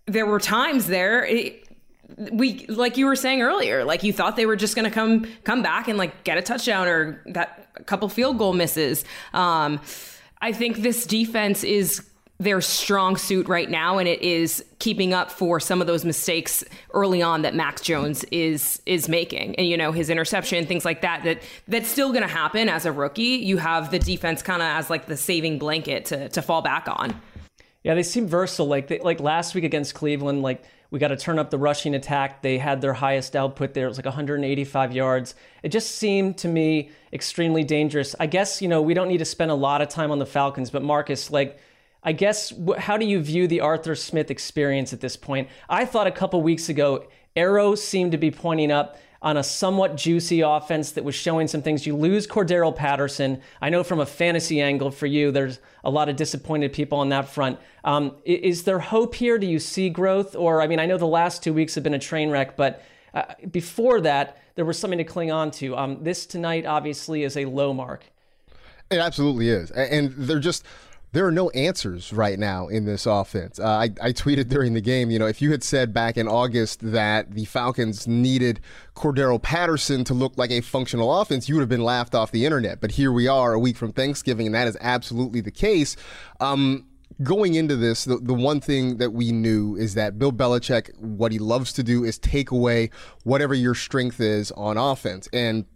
there 0.06 0.26
were 0.26 0.40
times 0.40 0.88
there. 0.88 1.24
It, 1.24 1.59
we 2.32 2.66
like 2.66 2.96
you 2.96 3.06
were 3.06 3.16
saying 3.16 3.42
earlier 3.42 3.84
like 3.84 4.02
you 4.02 4.12
thought 4.12 4.36
they 4.36 4.46
were 4.46 4.56
just 4.56 4.74
going 4.74 4.84
to 4.84 4.90
come 4.90 5.26
come 5.44 5.62
back 5.62 5.88
and 5.88 5.98
like 5.98 6.24
get 6.24 6.38
a 6.38 6.42
touchdown 6.42 6.86
or 6.86 7.22
that 7.26 7.70
a 7.76 7.84
couple 7.84 8.08
field 8.08 8.38
goal 8.38 8.52
misses. 8.52 9.04
Um 9.32 9.80
i 10.42 10.52
think 10.52 10.78
this 10.78 11.06
defense 11.06 11.64
is 11.64 12.10
their 12.40 12.62
strong 12.62 13.16
suit 13.16 13.46
right 13.48 13.68
now 13.68 13.98
and 13.98 14.08
it 14.08 14.22
is 14.22 14.64
keeping 14.78 15.12
up 15.12 15.30
for 15.30 15.60
some 15.60 15.82
of 15.82 15.86
those 15.86 16.06
mistakes 16.06 16.64
early 16.94 17.20
on 17.20 17.42
that 17.42 17.54
Max 17.54 17.82
Jones 17.82 18.24
is 18.32 18.80
is 18.86 19.10
making. 19.10 19.54
And 19.56 19.68
you 19.68 19.76
know 19.76 19.92
his 19.92 20.08
interception 20.08 20.66
things 20.66 20.86
like 20.86 21.02
that 21.02 21.22
that 21.24 21.42
that's 21.68 21.86
still 21.86 22.08
going 22.08 22.22
to 22.22 22.28
happen 22.28 22.70
as 22.70 22.86
a 22.86 22.92
rookie. 22.92 23.22
You 23.44 23.58
have 23.58 23.90
the 23.90 23.98
defense 23.98 24.40
kind 24.40 24.62
of 24.62 24.68
as 24.68 24.88
like 24.88 25.04
the 25.04 25.18
saving 25.18 25.58
blanket 25.58 26.06
to 26.06 26.30
to 26.30 26.40
fall 26.40 26.62
back 26.62 26.88
on. 26.88 27.14
Yeah 27.84 27.94
they 27.94 28.02
seem 28.02 28.26
versatile. 28.26 28.66
Like 28.66 28.88
they, 28.88 29.00
like 29.00 29.20
last 29.20 29.54
week 29.54 29.64
against 29.64 29.94
Cleveland 29.94 30.40
like 30.40 30.64
we 30.90 30.98
got 30.98 31.08
to 31.08 31.16
turn 31.16 31.38
up 31.38 31.50
the 31.50 31.58
rushing 31.58 31.94
attack. 31.94 32.42
They 32.42 32.58
had 32.58 32.80
their 32.80 32.92
highest 32.92 33.36
output 33.36 33.74
there. 33.74 33.86
It 33.86 33.88
was 33.88 33.98
like 33.98 34.06
185 34.06 34.92
yards. 34.92 35.34
It 35.62 35.68
just 35.70 35.96
seemed 35.96 36.38
to 36.38 36.48
me 36.48 36.90
extremely 37.12 37.62
dangerous. 37.62 38.16
I 38.18 38.26
guess, 38.26 38.60
you 38.60 38.68
know, 38.68 38.82
we 38.82 38.94
don't 38.94 39.08
need 39.08 39.18
to 39.18 39.24
spend 39.24 39.50
a 39.50 39.54
lot 39.54 39.82
of 39.82 39.88
time 39.88 40.10
on 40.10 40.18
the 40.18 40.26
Falcons, 40.26 40.70
but 40.70 40.82
Marcas, 40.82 41.30
like, 41.30 41.58
I 42.02 42.12
guess, 42.12 42.52
how 42.78 42.96
do 42.96 43.04
you 43.04 43.20
view 43.20 43.46
the 43.46 43.60
Arthur 43.60 43.94
Smith 43.94 44.30
experience 44.30 44.92
at 44.92 45.00
this 45.00 45.16
point? 45.16 45.48
I 45.68 45.84
thought 45.84 46.06
a 46.06 46.12
couple 46.12 46.40
weeks 46.42 46.68
ago, 46.68 47.06
arrows 47.36 47.84
seemed 47.84 48.12
to 48.12 48.18
be 48.18 48.30
pointing 48.30 48.72
up 48.72 48.96
on 49.22 49.36
a 49.36 49.42
somewhat 49.42 49.96
juicy 49.96 50.40
offense 50.40 50.92
that 50.92 51.04
was 51.04 51.14
showing 51.14 51.46
some 51.46 51.60
things. 51.60 51.86
You 51.86 51.94
lose 51.94 52.26
Cordarrelle 52.26 52.74
Patterson. 52.74 53.40
I 53.60 53.68
know 53.68 53.84
from 53.84 54.00
a 54.00 54.06
fantasy 54.06 54.60
angle 54.60 54.90
for 54.90 55.06
you, 55.06 55.30
there's 55.30 55.58
a 55.84 55.90
lot 55.90 56.08
of 56.08 56.16
disappointed 56.16 56.72
people 56.72 56.98
on 56.98 57.10
that 57.10 57.28
front. 57.28 57.58
Um, 57.84 58.16
is 58.24 58.64
there 58.64 58.78
hope 58.78 59.14
here? 59.14 59.38
Do 59.38 59.46
you 59.46 59.58
see 59.58 59.90
growth? 59.90 60.34
Or, 60.34 60.62
I 60.62 60.66
mean, 60.66 60.78
I 60.78 60.86
know 60.86 60.96
the 60.96 61.06
last 61.06 61.42
two 61.42 61.52
weeks 61.52 61.74
have 61.74 61.84
been 61.84 61.94
a 61.94 61.98
train 61.98 62.30
wreck, 62.30 62.56
but 62.56 62.82
uh, 63.12 63.24
before 63.50 64.00
that, 64.00 64.38
there 64.54 64.64
was 64.64 64.78
something 64.78 64.98
to 64.98 65.04
cling 65.04 65.30
on 65.30 65.50
to. 65.52 65.76
Um, 65.76 66.02
this 66.02 66.24
tonight, 66.26 66.64
obviously, 66.64 67.22
is 67.22 67.36
a 67.36 67.44
low 67.44 67.74
mark. 67.74 68.04
It 68.90 68.98
absolutely 68.98 69.48
is. 69.50 69.70
And 69.70 70.12
they're 70.16 70.40
just 70.40 70.64
there 71.12 71.26
are 71.26 71.32
no 71.32 71.50
answers 71.50 72.12
right 72.12 72.38
now 72.38 72.68
in 72.68 72.84
this 72.84 73.04
offense. 73.06 73.58
Uh, 73.58 73.66
I, 73.66 73.84
I, 74.00 74.12
tweeted 74.12 74.48
during 74.48 74.74
the 74.74 74.80
game, 74.80 75.10
you 75.10 75.18
know, 75.18 75.26
if 75.26 75.42
you 75.42 75.50
had 75.50 75.64
said 75.64 75.92
back 75.92 76.16
in 76.16 76.28
August 76.28 76.80
that 76.92 77.32
the 77.32 77.44
Falcons 77.46 78.06
needed 78.06 78.60
Cordarrelle 78.94 79.42
Patterson 79.42 80.04
to 80.04 80.14
look 80.14 80.38
like 80.38 80.50
a 80.50 80.60
functional 80.60 81.20
offense, 81.20 81.48
you 81.48 81.56
would 81.56 81.62
have 81.62 81.68
been 81.68 81.84
laughed 81.84 82.14
off 82.14 82.30
the 82.30 82.44
internet. 82.44 82.80
But 82.80 82.92
here 82.92 83.10
we 83.10 83.26
are 83.26 83.52
a 83.52 83.58
week 83.58 83.76
from 83.76 83.92
Thanksgiving, 83.92 84.46
and 84.46 84.54
that 84.54 84.68
is 84.68 84.76
absolutely 84.80 85.40
the 85.40 85.50
case. 85.50 85.96
Um, 86.38 86.86
going 87.22 87.54
into 87.54 87.76
this, 87.76 88.04
the, 88.04 88.18
the 88.18 88.34
one 88.34 88.60
thing 88.60 88.98
that 88.98 89.12
we 89.12 89.32
knew 89.32 89.74
is 89.76 89.94
that 89.94 90.18
Bill 90.18 90.32
Belichick, 90.32 90.96
what 90.98 91.32
he 91.32 91.38
loves 91.38 91.72
to 91.74 91.82
do 91.82 92.04
is 92.04 92.18
take 92.18 92.50
away 92.50 92.90
whatever 93.24 93.54
your 93.54 93.74
strength 93.74 94.20
is 94.20 94.52
on 94.52 94.76
offense. 94.76 95.28
And 95.32 95.66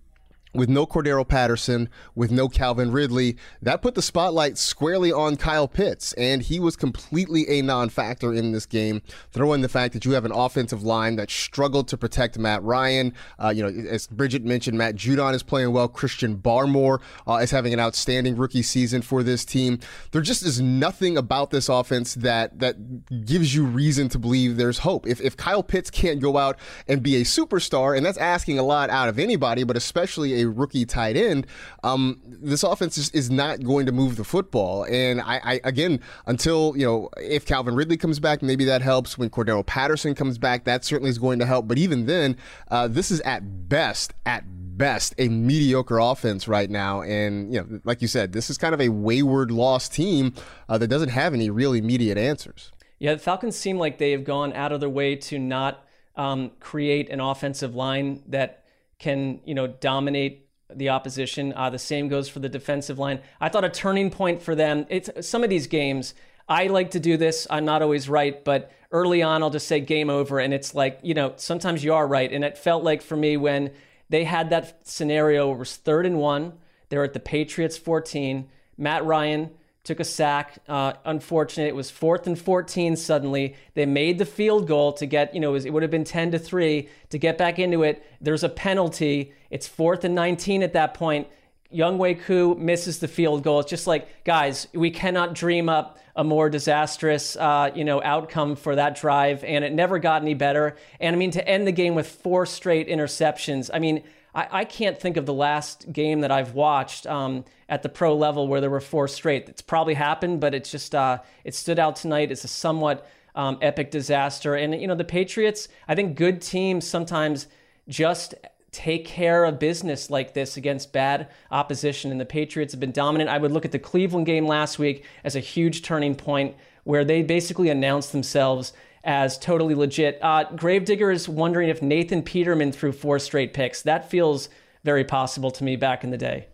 with 0.55 0.69
no 0.69 0.87
Cordarrelle 0.87 1.27
Patterson, 1.27 1.89
with 2.15 2.31
no 2.31 2.49
Calvin 2.49 2.93
Ridley, 2.93 3.37
that 3.61 3.83
put 3.83 3.95
the 3.95 4.03
spotlight 4.03 4.57
squarely 4.57 5.13
on 5.13 5.37
Kyle 5.37 5.69
Pitts, 5.69 6.13
and 6.15 6.43
he 6.43 6.61
was 6.61 6.77
completely 6.77 7.49
a 7.49 7.63
non-factor 7.63 8.33
in 8.33 8.53
this 8.53 8.67
game. 8.67 9.03
Throw 9.33 9.53
in 9.53 9.61
the 9.61 9.69
fact 9.69 9.93
that 9.95 10.05
you 10.05 10.13
have 10.13 10.25
an 10.25 10.33
offensive 10.33 10.83
line 10.83 11.17
that 11.17 11.31
struggled 11.31 11.89
to 11.89 11.97
protect 11.97 12.39
Matt 12.39 12.63
Ryan. 12.63 13.13
Uh, 13.39 13.53
you 13.55 13.63
know, 13.63 13.89
as 13.89 14.07
Bridget 14.07 14.45
mentioned, 14.45 14.79
Matt 14.79 14.95
Judon 14.95 15.35
is 15.35 15.43
playing 15.43 15.73
well. 15.73 15.89
Christian 15.89 16.37
Barmore 16.37 17.01
uh, 17.27 17.35
is 17.35 17.51
having 17.51 17.73
an 17.73 17.81
outstanding 17.81 18.37
rookie 18.37 18.63
season 18.63 19.03
for 19.03 19.23
this 19.23 19.45
team. 19.45 19.79
There 20.13 20.23
just 20.23 20.43
is 20.43 20.61
nothing 20.61 21.19
about 21.19 21.51
this 21.51 21.69
offense 21.69 22.15
that 22.15 22.59
that 22.61 23.25
gives 23.27 23.55
you 23.55 23.65
reason 23.65 24.09
to 24.11 24.19
believe 24.19 24.57
there's 24.57 24.79
hope. 24.79 25.07
If 25.07 25.21
if 25.21 25.37
Kyle 25.37 25.63
Pitts 25.63 25.91
can't 25.91 26.21
go 26.21 26.37
out 26.37 26.59
and 26.87 27.03
be 27.03 27.17
a 27.17 27.25
superstar, 27.25 27.97
and 27.97 28.05
that's 28.05 28.19
asking 28.19 28.59
a 28.59 28.63
lot 28.63 28.91
out 28.91 29.09
of 29.09 29.19
anybody, 29.19 29.65
but 29.65 29.77
especially 29.77 30.41
a 30.41 30.44
rookie 30.49 30.85
tight 30.85 31.17
end, 31.17 31.47
um, 31.83 32.21
this 32.25 32.63
offense 32.63 32.99
is, 32.99 33.11
is 33.11 33.31
not 33.31 33.63
going 33.63 33.87
to 33.87 33.93
move 33.93 34.17
the 34.17 34.25
football. 34.25 34.85
And 34.85 35.21
I, 35.21 35.41
I, 35.45 35.61
again, 35.65 36.01
until 36.27 36.75
you 36.77 36.87
know, 36.87 37.11
if 37.19 37.47
Calvin 37.47 37.75
Ridley 37.75 37.97
comes 37.97 38.21
back, 38.21 38.43
maybe 38.43 38.65
that 38.65 38.83
helps. 38.83 39.19
When 39.19 39.31
Cordarrelle 39.31 39.67
Patterson 39.67 40.15
comes 40.15 40.39
back, 40.39 40.65
that 40.65 40.85
certainly 40.85 41.11
is 41.11 41.19
going 41.19 41.39
to 41.39 41.47
help. 41.47 41.69
But 41.69 41.79
even 41.79 42.07
then, 42.07 42.37
uh, 42.71 42.89
this 42.89 43.11
is 43.11 43.21
at 43.23 43.69
best, 43.69 44.15
at 44.27 44.45
best, 44.77 45.15
a 45.19 45.29
mediocre 45.29 45.99
offense 45.99 46.49
right 46.49 46.71
now. 46.71 47.03
And 47.03 47.53
you 47.53 47.61
know, 47.61 47.81
like 47.85 48.03
you 48.03 48.09
said, 48.09 48.33
this 48.33 48.51
is 48.51 48.59
kind 48.59 48.75
of 48.75 48.81
a 48.81 48.89
wayward, 48.89 49.51
lost 49.51 49.93
team 49.95 50.35
uh, 50.69 50.79
that 50.79 50.89
doesn't 50.89 51.11
have 51.11 51.35
any 51.35 51.51
real 51.51 51.73
immediate 51.73 52.19
answers. 52.19 52.73
Yeah, 52.99 53.15
the 53.15 53.21
Falcons 53.21 53.57
seem 53.57 53.79
like 53.79 53.99
they 53.99 54.13
have 54.13 54.25
gone 54.25 54.53
out 54.53 54.73
of 54.73 54.81
their 54.81 54.89
way 54.89 55.17
to 55.17 55.39
not 55.39 55.85
um, 56.17 56.53
create 56.61 57.11
an 57.11 57.21
offensive 57.21 57.75
line 57.75 58.23
that 58.29 58.64
can, 58.99 59.41
you 59.45 59.55
know, 59.55 59.67
dominate 59.67 60.49
the 60.75 60.89
opposition. 60.89 61.53
Uh, 61.55 61.71
the 61.71 61.79
same 61.79 62.09
goes 62.09 62.29
for 62.29 62.41
the 62.41 62.49
defensive 62.49 62.99
line. 62.99 63.21
I 63.41 63.49
thought 63.49 63.65
a 63.65 63.69
turning 63.69 64.11
point 64.11 64.43
for 64.43 64.55
them. 64.55 64.87
It's 64.89 65.11
some 65.27 65.45
of 65.45 65.51
these 65.51 65.67
games. 65.67 66.15
I 66.49 66.67
like 66.67 66.91
to 66.93 67.01
do 67.01 67.17
this. 67.17 67.47
I'm 67.51 67.65
not 67.65 67.83
always 67.83 68.09
right, 68.09 68.45
but 68.45 68.71
early 68.91 69.23
on, 69.23 69.43
I'll 69.43 69.51
just 69.51 69.67
say 69.67 69.81
game 69.81 70.11
over, 70.11 70.39
and 70.39 70.53
it's 70.53 70.75
like 70.75 71.01
you 71.03 71.15
know 71.15 71.33
sometimes 71.37 71.83
you 71.83 71.95
are 71.95 72.07
right, 72.07 72.31
and 72.31 72.45
it 72.45 72.59
felt 72.59 72.85
like 72.85 73.03
for 73.03 73.17
me 73.17 73.37
when 73.37 73.71
they 74.11 74.25
had 74.25 74.51
that 74.51 74.87
scenario 74.87 75.53
it 75.53 75.59
was 75.59 75.77
third 75.77 76.07
and 76.07 76.19
one. 76.19 76.55
They 76.91 76.99
were 76.99 77.05
at 77.05 77.15
the 77.15 77.21
Patriots 77.21 77.79
14. 77.79 78.49
Matt 78.77 79.05
Ryan 79.05 79.51
took 79.85 80.01
a 80.01 80.05
sack. 80.05 80.59
Uh, 80.69 80.95
unfortunate. 81.05 81.69
It 81.69 81.77
was 81.77 81.91
fourth 81.91 82.27
and 82.27 82.39
14 82.39 82.97
suddenly. 82.97 83.55
They 83.75 83.87
made 83.87 84.19
the 84.19 84.25
field 84.25 84.67
goal 84.67 84.95
to 84.95 85.07
get, 85.07 85.35
you 85.35 85.41
know, 85.41 85.51
it, 85.51 85.53
was, 85.53 85.65
it 85.67 85.73
would 85.73 85.83
have 85.83 85.91
been 85.91 86.05
10 86.05 86.33
to 86.33 86.39
3 86.39 86.89
to 87.11 87.19
get 87.19 87.39
back 87.39 87.59
into 87.59 87.83
it. 87.83 88.05
There's 88.21 88.43
a 88.43 88.49
penalty. 88.49 89.33
It's 89.51 89.69
fourth 89.69 90.05
and 90.05 90.15
19 90.15 90.63
at 90.63 90.73
that 90.73 90.95
point. 90.95 91.29
Younghoe 91.73 92.21
Koo 92.23 92.55
misses 92.55 93.01
the 93.01 93.09
field 93.09 93.43
goal. 93.43 93.61
It's 93.61 93.71
just 93.71 93.87
like, 93.87 94.25
guys, 94.25 94.69
we 94.73 94.91
cannot 94.91 95.35
dream 95.35 95.69
up 95.69 95.99
a 96.17 96.23
more 96.23 96.49
disastrous, 96.49 97.37
uh, 97.37 97.71
you 97.75 97.85
know, 97.85 98.01
outcome 98.03 98.55
for 98.55 98.77
that 98.77 98.95
drive, 98.97 99.43
and 99.43 99.65
it 99.65 99.73
never 99.73 99.99
got 99.99 100.23
any 100.23 100.35
better. 100.35 100.77
And 101.01 101.15
I 101.15 101.19
mean, 101.19 101.33
to 101.33 101.47
end 101.47 101.67
the 101.67 101.73
game 101.73 101.97
with 101.97 102.09
four 102.09 102.47
straight 102.47 102.89
interceptions. 102.89 103.69
I 103.75 103.81
mean, 103.81 104.05
I, 104.35 104.49
I 104.51 104.65
can't 104.65 104.99
think 104.99 105.17
of 105.17 105.27
the 105.27 105.35
last 105.35 105.93
game 105.93 106.21
that 106.21 106.33
I've 106.33 106.55
watched 106.55 107.07
um, 107.07 107.45
at 107.69 107.83
the 107.83 107.89
pro 107.89 108.17
level 108.17 108.49
where 108.49 108.61
there 108.61 108.71
were 108.71 108.81
four 108.81 109.09
straight. 109.09 109.49
It's 109.49 109.63
probably 109.63 109.95
happened, 109.95 110.41
but 110.41 110.55
it's 110.55 110.71
just 110.71 110.95
uh, 110.95 111.19
it 111.45 111.55
stood 111.55 111.79
out 111.79 111.97
tonight. 111.97 112.33
It's 112.33 112.45
a 112.45 112.49
somewhat 112.49 113.07
um, 113.35 113.59
epic 113.63 113.91
disaster. 113.91 114.55
And 114.55 114.81
you 114.81 114.87
know, 114.87 114.95
the 114.95 115.05
Patriots. 115.05 115.69
I 115.89 115.95
think 115.95 116.17
good 116.17 116.41
teams 116.41 116.87
sometimes 116.87 117.47
just 117.89 118.35
take 118.71 119.07
care 119.07 119.45
of 119.45 119.61
business 119.61 120.11
like 120.11 120.35
this 120.35 120.57
against 120.57 120.93
bad 120.93 121.29
opposition. 121.51 122.11
And 122.11 122.21
the 122.21 122.27
Patriots 122.27 122.73
have 122.73 122.81
been 122.81 122.93
dominant. 122.93 123.31
I 123.31 123.39
would 123.39 123.53
look 123.53 123.65
at 123.65 123.73
the 123.73 123.79
Cleveland 123.79 124.27
game 124.27 124.47
last 124.47 124.79
week 124.79 125.05
as 125.23 125.37
a 125.37 125.41
huge 125.41 125.83
turning 125.83 126.17
point 126.17 126.57
where 126.83 127.05
they 127.05 127.23
basically 127.23 127.69
announced 127.69 128.13
themselves 128.13 128.73
as 129.05 129.39
totally 129.39 129.75
legit. 129.75 130.19
Uh, 130.23 130.45
Gravedigger 130.57 131.11
is 131.11 131.29
wondering 131.29 131.69
if 131.69 131.83
Nathan 131.83 132.23
Peterman 132.23 132.73
threw 132.73 132.93
four 132.93 133.19
straight 133.19 133.53
picks. 133.53 133.83
That 133.83 134.11
feels 134.11 134.49
very 134.83 135.05
possible 135.05 135.51
to 135.53 135.65
me 135.65 135.77
back 135.77 136.05
in 136.05 136.11
the 136.11 136.19
day. 136.19 136.49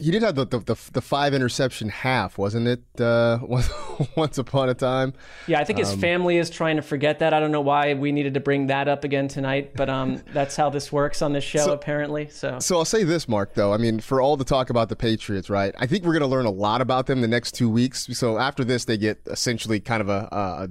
He 0.00 0.12
did 0.12 0.22
have 0.22 0.36
the, 0.36 0.46
the, 0.46 0.58
the, 0.60 0.76
the, 0.92 1.00
five 1.00 1.34
interception 1.34 1.88
half, 1.88 2.38
wasn't 2.38 2.68
it? 2.68 3.00
Uh, 3.00 3.38
once, 3.42 3.68
once 4.16 4.38
upon 4.38 4.68
a 4.68 4.74
time. 4.74 5.12
Yeah, 5.48 5.60
I 5.60 5.64
think 5.64 5.80
his 5.80 5.92
um, 5.92 5.98
family 5.98 6.38
is 6.38 6.50
trying 6.50 6.76
to 6.76 6.82
forget 6.82 7.18
that. 7.18 7.34
I 7.34 7.40
don't 7.40 7.50
know 7.50 7.60
why 7.60 7.94
we 7.94 8.12
needed 8.12 8.34
to 8.34 8.40
bring 8.40 8.68
that 8.68 8.86
up 8.86 9.02
again 9.02 9.26
tonight, 9.26 9.72
but 9.74 9.88
um, 9.88 10.22
that's 10.32 10.54
how 10.54 10.70
this 10.70 10.92
works 10.92 11.20
on 11.20 11.32
this 11.32 11.42
show, 11.42 11.66
so, 11.66 11.72
apparently. 11.72 12.28
So, 12.28 12.60
so 12.60 12.76
I'll 12.78 12.84
say 12.84 13.02
this, 13.02 13.28
Mark. 13.28 13.54
Though 13.54 13.72
I 13.72 13.76
mean, 13.76 13.98
for 13.98 14.20
all 14.20 14.36
the 14.36 14.44
talk 14.44 14.70
about 14.70 14.88
the 14.88 14.96
Patriots, 14.96 15.50
right? 15.50 15.74
I 15.78 15.86
think 15.86 16.04
we're 16.04 16.12
going 16.12 16.20
to 16.20 16.28
learn 16.28 16.46
a 16.46 16.50
lot 16.50 16.80
about 16.80 17.06
them 17.06 17.20
the 17.20 17.28
next 17.28 17.52
two 17.52 17.68
weeks. 17.68 18.06
So 18.12 18.38
after 18.38 18.64
this, 18.64 18.84
they 18.84 18.98
get 18.98 19.20
essentially 19.26 19.80
kind 19.80 20.00
of 20.00 20.08
a, 20.08 20.28
a 20.30 20.68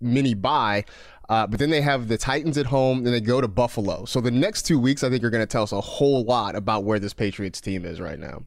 mini 0.00 0.34
bye. 0.34 0.84
Uh, 1.28 1.46
but 1.46 1.58
then 1.58 1.70
they 1.70 1.82
have 1.82 2.08
the 2.08 2.16
Titans 2.16 2.56
at 2.56 2.66
home, 2.66 3.04
then 3.04 3.12
they 3.12 3.20
go 3.20 3.40
to 3.40 3.48
Buffalo. 3.48 4.06
So 4.06 4.20
the 4.20 4.30
next 4.30 4.62
two 4.62 4.78
weeks, 4.78 5.04
I 5.04 5.10
think, 5.10 5.22
are 5.24 5.30
going 5.30 5.42
to 5.42 5.46
tell 5.46 5.62
us 5.62 5.72
a 5.72 5.80
whole 5.80 6.24
lot 6.24 6.56
about 6.56 6.84
where 6.84 6.98
this 6.98 7.12
Patriots 7.12 7.60
team 7.60 7.84
is 7.84 8.00
right 8.00 8.18
now. 8.18 8.44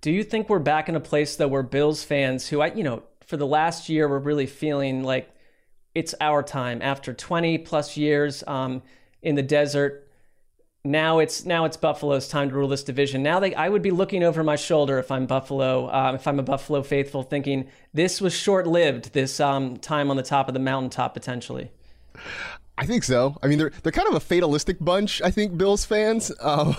Do 0.00 0.10
you 0.10 0.24
think 0.24 0.48
we're 0.48 0.58
back 0.58 0.88
in 0.88 0.96
a 0.96 1.00
place 1.00 1.36
though 1.36 1.48
where 1.48 1.62
Bills 1.62 2.02
fans 2.02 2.48
who 2.48 2.60
I 2.60 2.72
you 2.72 2.82
know 2.82 3.02
for 3.26 3.36
the 3.36 3.46
last 3.46 3.88
year 3.88 4.08
we're 4.08 4.18
really 4.18 4.46
feeling 4.46 5.02
like 5.02 5.30
it's 5.94 6.14
our 6.20 6.42
time 6.42 6.80
after 6.82 7.12
20 7.12 7.58
plus 7.58 7.96
years 7.96 8.42
um, 8.46 8.82
in 9.22 9.34
the 9.34 9.42
desert. 9.42 10.08
Now 10.84 11.18
it's 11.18 11.44
now 11.44 11.66
it's 11.66 11.76
Buffalo's 11.76 12.28
time 12.28 12.48
to 12.48 12.54
rule 12.54 12.68
this 12.68 12.82
division. 12.82 13.22
Now 13.22 13.40
they, 13.40 13.54
I 13.54 13.68
would 13.68 13.82
be 13.82 13.90
looking 13.90 14.22
over 14.22 14.42
my 14.42 14.56
shoulder 14.56 14.98
if 14.98 15.10
I'm 15.10 15.26
Buffalo, 15.26 15.92
um, 15.92 16.14
if 16.14 16.26
I'm 16.26 16.38
a 16.38 16.42
Buffalo 16.42 16.82
faithful, 16.82 17.22
thinking 17.22 17.68
this 17.92 18.20
was 18.20 18.32
short 18.32 18.66
lived. 18.66 19.12
This 19.12 19.40
um, 19.40 19.76
time 19.76 20.10
on 20.10 20.16
the 20.16 20.22
top 20.22 20.48
of 20.48 20.54
the 20.54 20.60
mountaintop 20.60 21.12
potentially. 21.12 21.70
I 22.80 22.86
think 22.86 23.04
so. 23.04 23.36
I 23.42 23.46
mean, 23.46 23.58
they're 23.58 23.72
they're 23.82 23.92
kind 23.92 24.08
of 24.08 24.14
a 24.14 24.20
fatalistic 24.20 24.78
bunch. 24.80 25.20
I 25.20 25.30
think 25.30 25.56
Bills 25.56 25.84
fans. 25.84 26.32
Um, 26.50 26.74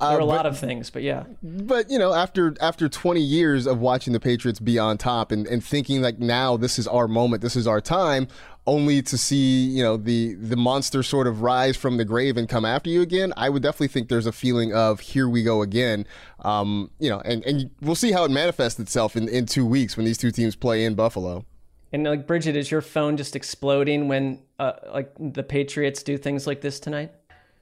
uh, 0.00 0.10
there 0.10 0.18
are 0.18 0.20
a 0.20 0.24
lot 0.24 0.44
of 0.44 0.58
things, 0.58 0.90
but 0.90 1.02
yeah. 1.02 1.24
But 1.42 1.90
you 1.90 1.98
know, 1.98 2.12
after 2.12 2.54
after 2.60 2.88
20 2.88 3.20
years 3.20 3.66
of 3.66 3.78
watching 3.78 4.12
the 4.12 4.20
Patriots 4.20 4.58
be 4.58 4.78
on 4.78 4.98
top 4.98 5.30
and, 5.30 5.46
and 5.46 5.64
thinking 5.64 6.02
like 6.02 6.18
now 6.18 6.56
this 6.56 6.78
is 6.78 6.88
our 6.88 7.06
moment, 7.06 7.42
this 7.42 7.54
is 7.54 7.66
our 7.66 7.80
time, 7.80 8.28
only 8.66 9.02
to 9.02 9.16
see 9.16 9.66
you 9.66 9.82
know 9.82 9.96
the 9.96 10.34
the 10.34 10.56
monster 10.56 11.02
sort 11.02 11.26
of 11.26 11.42
rise 11.42 11.76
from 11.76 11.96
the 11.96 12.04
grave 12.04 12.36
and 12.36 12.48
come 12.48 12.64
after 12.64 12.90
you 12.90 13.02
again. 13.02 13.32
I 13.36 13.48
would 13.48 13.62
definitely 13.62 13.88
think 13.88 14.08
there's 14.08 14.26
a 14.26 14.32
feeling 14.32 14.74
of 14.74 15.00
here 15.00 15.28
we 15.28 15.42
go 15.42 15.62
again. 15.62 16.06
Um, 16.40 16.90
you 16.98 17.08
know, 17.08 17.20
and 17.20 17.44
and 17.44 17.70
we'll 17.80 17.94
see 17.94 18.12
how 18.12 18.24
it 18.24 18.30
manifests 18.30 18.80
itself 18.80 19.16
in 19.16 19.28
in 19.28 19.46
two 19.46 19.66
weeks 19.66 19.96
when 19.96 20.06
these 20.06 20.18
two 20.18 20.30
teams 20.30 20.56
play 20.56 20.84
in 20.84 20.94
Buffalo. 20.94 21.44
And 21.92 22.04
like 22.04 22.26
Bridget, 22.26 22.56
is 22.56 22.70
your 22.70 22.80
phone 22.80 23.16
just 23.16 23.36
exploding 23.36 24.08
when 24.08 24.40
uh, 24.58 24.72
like 24.92 25.12
the 25.18 25.42
Patriots 25.42 26.02
do 26.02 26.16
things 26.16 26.46
like 26.46 26.62
this 26.62 26.80
tonight? 26.80 27.12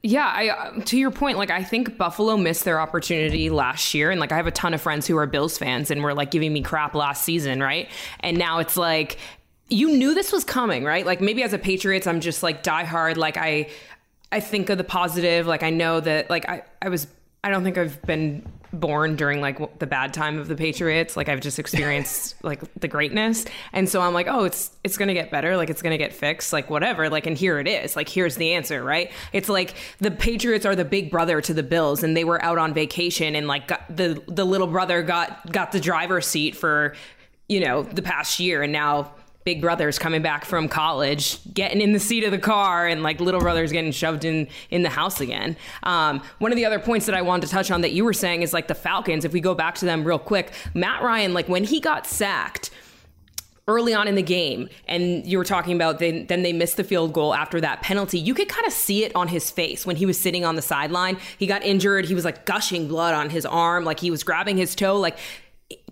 Yeah, 0.03 0.25
I 0.25 0.49
uh, 0.49 0.83
to 0.85 0.97
your 0.97 1.11
point, 1.11 1.37
like 1.37 1.51
I 1.51 1.63
think 1.63 1.97
Buffalo 1.97 2.37
missed 2.37 2.63
their 2.63 2.79
opportunity 2.79 3.49
last 3.49 3.93
year, 3.93 4.09
and 4.09 4.19
like 4.19 4.31
I 4.31 4.37
have 4.37 4.47
a 4.47 4.51
ton 4.51 4.73
of 4.73 4.81
friends 4.81 5.05
who 5.05 5.17
are 5.17 5.27
Bills 5.27 5.57
fans 5.57 5.91
and 5.91 6.01
were 6.01 6.13
like 6.13 6.31
giving 6.31 6.53
me 6.53 6.61
crap 6.61 6.95
last 6.95 7.23
season, 7.23 7.61
right? 7.61 7.87
And 8.21 8.37
now 8.37 8.59
it's 8.59 8.77
like 8.77 9.19
you 9.69 9.95
knew 9.97 10.13
this 10.13 10.31
was 10.31 10.43
coming, 10.43 10.83
right? 10.83 11.05
Like 11.05 11.21
maybe 11.21 11.43
as 11.43 11.53
a 11.53 11.57
Patriots, 11.59 12.07
I'm 12.07 12.19
just 12.19 12.41
like 12.41 12.63
diehard. 12.63 13.17
Like 13.17 13.37
I, 13.37 13.69
I 14.31 14.39
think 14.39 14.69
of 14.69 14.77
the 14.77 14.83
positive. 14.83 15.45
Like 15.45 15.61
I 15.61 15.69
know 15.69 15.99
that 15.99 16.29
like 16.29 16.49
I 16.49 16.63
I 16.81 16.89
was 16.89 17.05
I 17.43 17.51
don't 17.51 17.63
think 17.63 17.77
I've 17.77 18.01
been 18.01 18.43
born 18.73 19.15
during 19.15 19.41
like 19.41 19.79
the 19.79 19.87
bad 19.87 20.13
time 20.13 20.37
of 20.37 20.47
the 20.47 20.55
Patriots. 20.55 21.17
Like 21.17 21.29
I've 21.29 21.41
just 21.41 21.59
experienced 21.59 22.35
like 22.43 22.61
the 22.79 22.87
greatness. 22.87 23.45
And 23.73 23.87
so 23.89 24.01
I'm 24.01 24.13
like, 24.13 24.27
oh, 24.27 24.45
it's 24.45 24.71
it's 24.83 24.97
going 24.97 25.07
to 25.07 25.13
get 25.13 25.31
better. 25.31 25.57
Like 25.57 25.69
it's 25.69 25.81
going 25.81 25.91
to 25.91 25.97
get 25.97 26.13
fixed. 26.13 26.53
Like 26.53 26.69
whatever. 26.69 27.09
Like 27.09 27.27
and 27.27 27.37
here 27.37 27.59
it 27.59 27.67
is. 27.67 27.95
Like 27.95 28.09
here's 28.09 28.35
the 28.35 28.53
answer, 28.53 28.83
right? 28.83 29.11
It's 29.33 29.49
like 29.49 29.75
the 29.99 30.11
Patriots 30.11 30.65
are 30.65 30.75
the 30.75 30.85
big 30.85 31.11
brother 31.11 31.41
to 31.41 31.53
the 31.53 31.63
Bills 31.63 32.03
and 32.03 32.15
they 32.15 32.23
were 32.23 32.43
out 32.43 32.57
on 32.57 32.73
vacation 32.73 33.35
and 33.35 33.47
like 33.47 33.67
got, 33.67 33.95
the 33.95 34.23
the 34.27 34.45
little 34.45 34.67
brother 34.67 35.03
got 35.03 35.51
got 35.51 35.71
the 35.71 35.79
driver's 35.79 36.27
seat 36.27 36.55
for 36.55 36.95
you 37.47 37.59
know 37.59 37.83
the 37.83 38.01
past 38.01 38.39
year 38.39 38.63
and 38.63 38.71
now 38.71 39.13
big 39.43 39.61
brothers 39.61 39.97
coming 39.97 40.21
back 40.21 40.45
from 40.45 40.67
college 40.67 41.39
getting 41.53 41.81
in 41.81 41.93
the 41.93 41.99
seat 41.99 42.23
of 42.23 42.31
the 42.31 42.37
car 42.37 42.87
and 42.87 43.03
like 43.03 43.19
little 43.19 43.41
brothers 43.41 43.71
getting 43.71 43.91
shoved 43.91 44.25
in 44.25 44.47
in 44.69 44.83
the 44.83 44.89
house 44.89 45.19
again. 45.19 45.57
Um, 45.83 46.21
one 46.39 46.51
of 46.51 46.55
the 46.55 46.65
other 46.65 46.79
points 46.79 47.05
that 47.05 47.15
i 47.15 47.21
wanted 47.21 47.47
to 47.47 47.51
touch 47.51 47.71
on 47.71 47.81
that 47.81 47.91
you 47.91 48.03
were 48.03 48.13
saying 48.13 48.41
is 48.41 48.53
like 48.53 48.67
the 48.67 48.75
falcons 48.75 49.25
if 49.25 49.33
we 49.33 49.41
go 49.41 49.55
back 49.55 49.75
to 49.75 49.85
them 49.85 50.03
real 50.03 50.19
quick 50.19 50.51
matt 50.73 51.01
ryan 51.01 51.33
like 51.33 51.47
when 51.49 51.63
he 51.63 51.79
got 51.79 52.05
sacked 52.05 52.71
early 53.67 53.93
on 53.93 54.07
in 54.07 54.15
the 54.15 54.23
game 54.23 54.67
and 54.87 55.25
you 55.25 55.37
were 55.37 55.43
talking 55.43 55.75
about 55.75 55.99
they, 55.99 56.23
then 56.23 56.41
they 56.41 56.51
missed 56.51 56.77
the 56.77 56.83
field 56.83 57.13
goal 57.13 57.33
after 57.33 57.61
that 57.61 57.81
penalty 57.81 58.19
you 58.19 58.33
could 58.33 58.49
kind 58.49 58.65
of 58.65 58.73
see 58.73 59.03
it 59.03 59.15
on 59.15 59.27
his 59.27 59.49
face 59.51 59.85
when 59.85 59.95
he 59.95 60.05
was 60.05 60.19
sitting 60.19 60.43
on 60.43 60.55
the 60.55 60.61
sideline. 60.61 61.17
He 61.37 61.47
got 61.47 61.63
injured. 61.63 62.05
He 62.05 62.15
was 62.15 62.25
like 62.25 62.45
gushing 62.45 62.87
blood 62.87 63.13
on 63.13 63.29
his 63.29 63.45
arm 63.45 63.85
like 63.85 63.99
he 63.99 64.11
was 64.11 64.23
grabbing 64.23 64.57
his 64.57 64.75
toe 64.75 64.97
like 64.97 65.17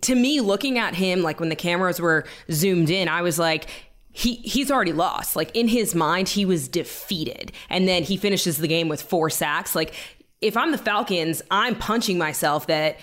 to 0.02 0.16
me, 0.16 0.42
looking 0.42 0.78
at 0.78 0.96
him, 0.96 1.22
like 1.22 1.40
when 1.40 1.50
the 1.50 1.56
cameras 1.56 2.00
were 2.00 2.26
zoomed 2.52 2.90
in, 2.90 3.08
I 3.08 3.22
was 3.22 3.40
like, 3.40 3.70
he 4.12 4.36
he's 4.36 4.72
already 4.72 4.94
lost. 4.94 5.36
Like 5.36 5.56
in 5.56 5.68
his 5.68 5.96
mind, 5.96 6.30
he 6.30 6.46
was 6.46 6.68
defeated. 6.68 7.52
And 7.70 7.88
then 7.88 8.04
he 8.04 8.18
finishes 8.18 8.58
the 8.58 8.68
game 8.68 8.90
with 8.90 9.02
four 9.02 9.30
sacks. 9.30 9.76
Like 9.76 9.94
if 10.42 10.58
I'm 10.58 10.72
the 10.72 10.78
Falcons, 10.78 11.42
I'm 11.52 11.76
punching 11.76 12.18
myself 12.18 12.68
that 12.68 12.98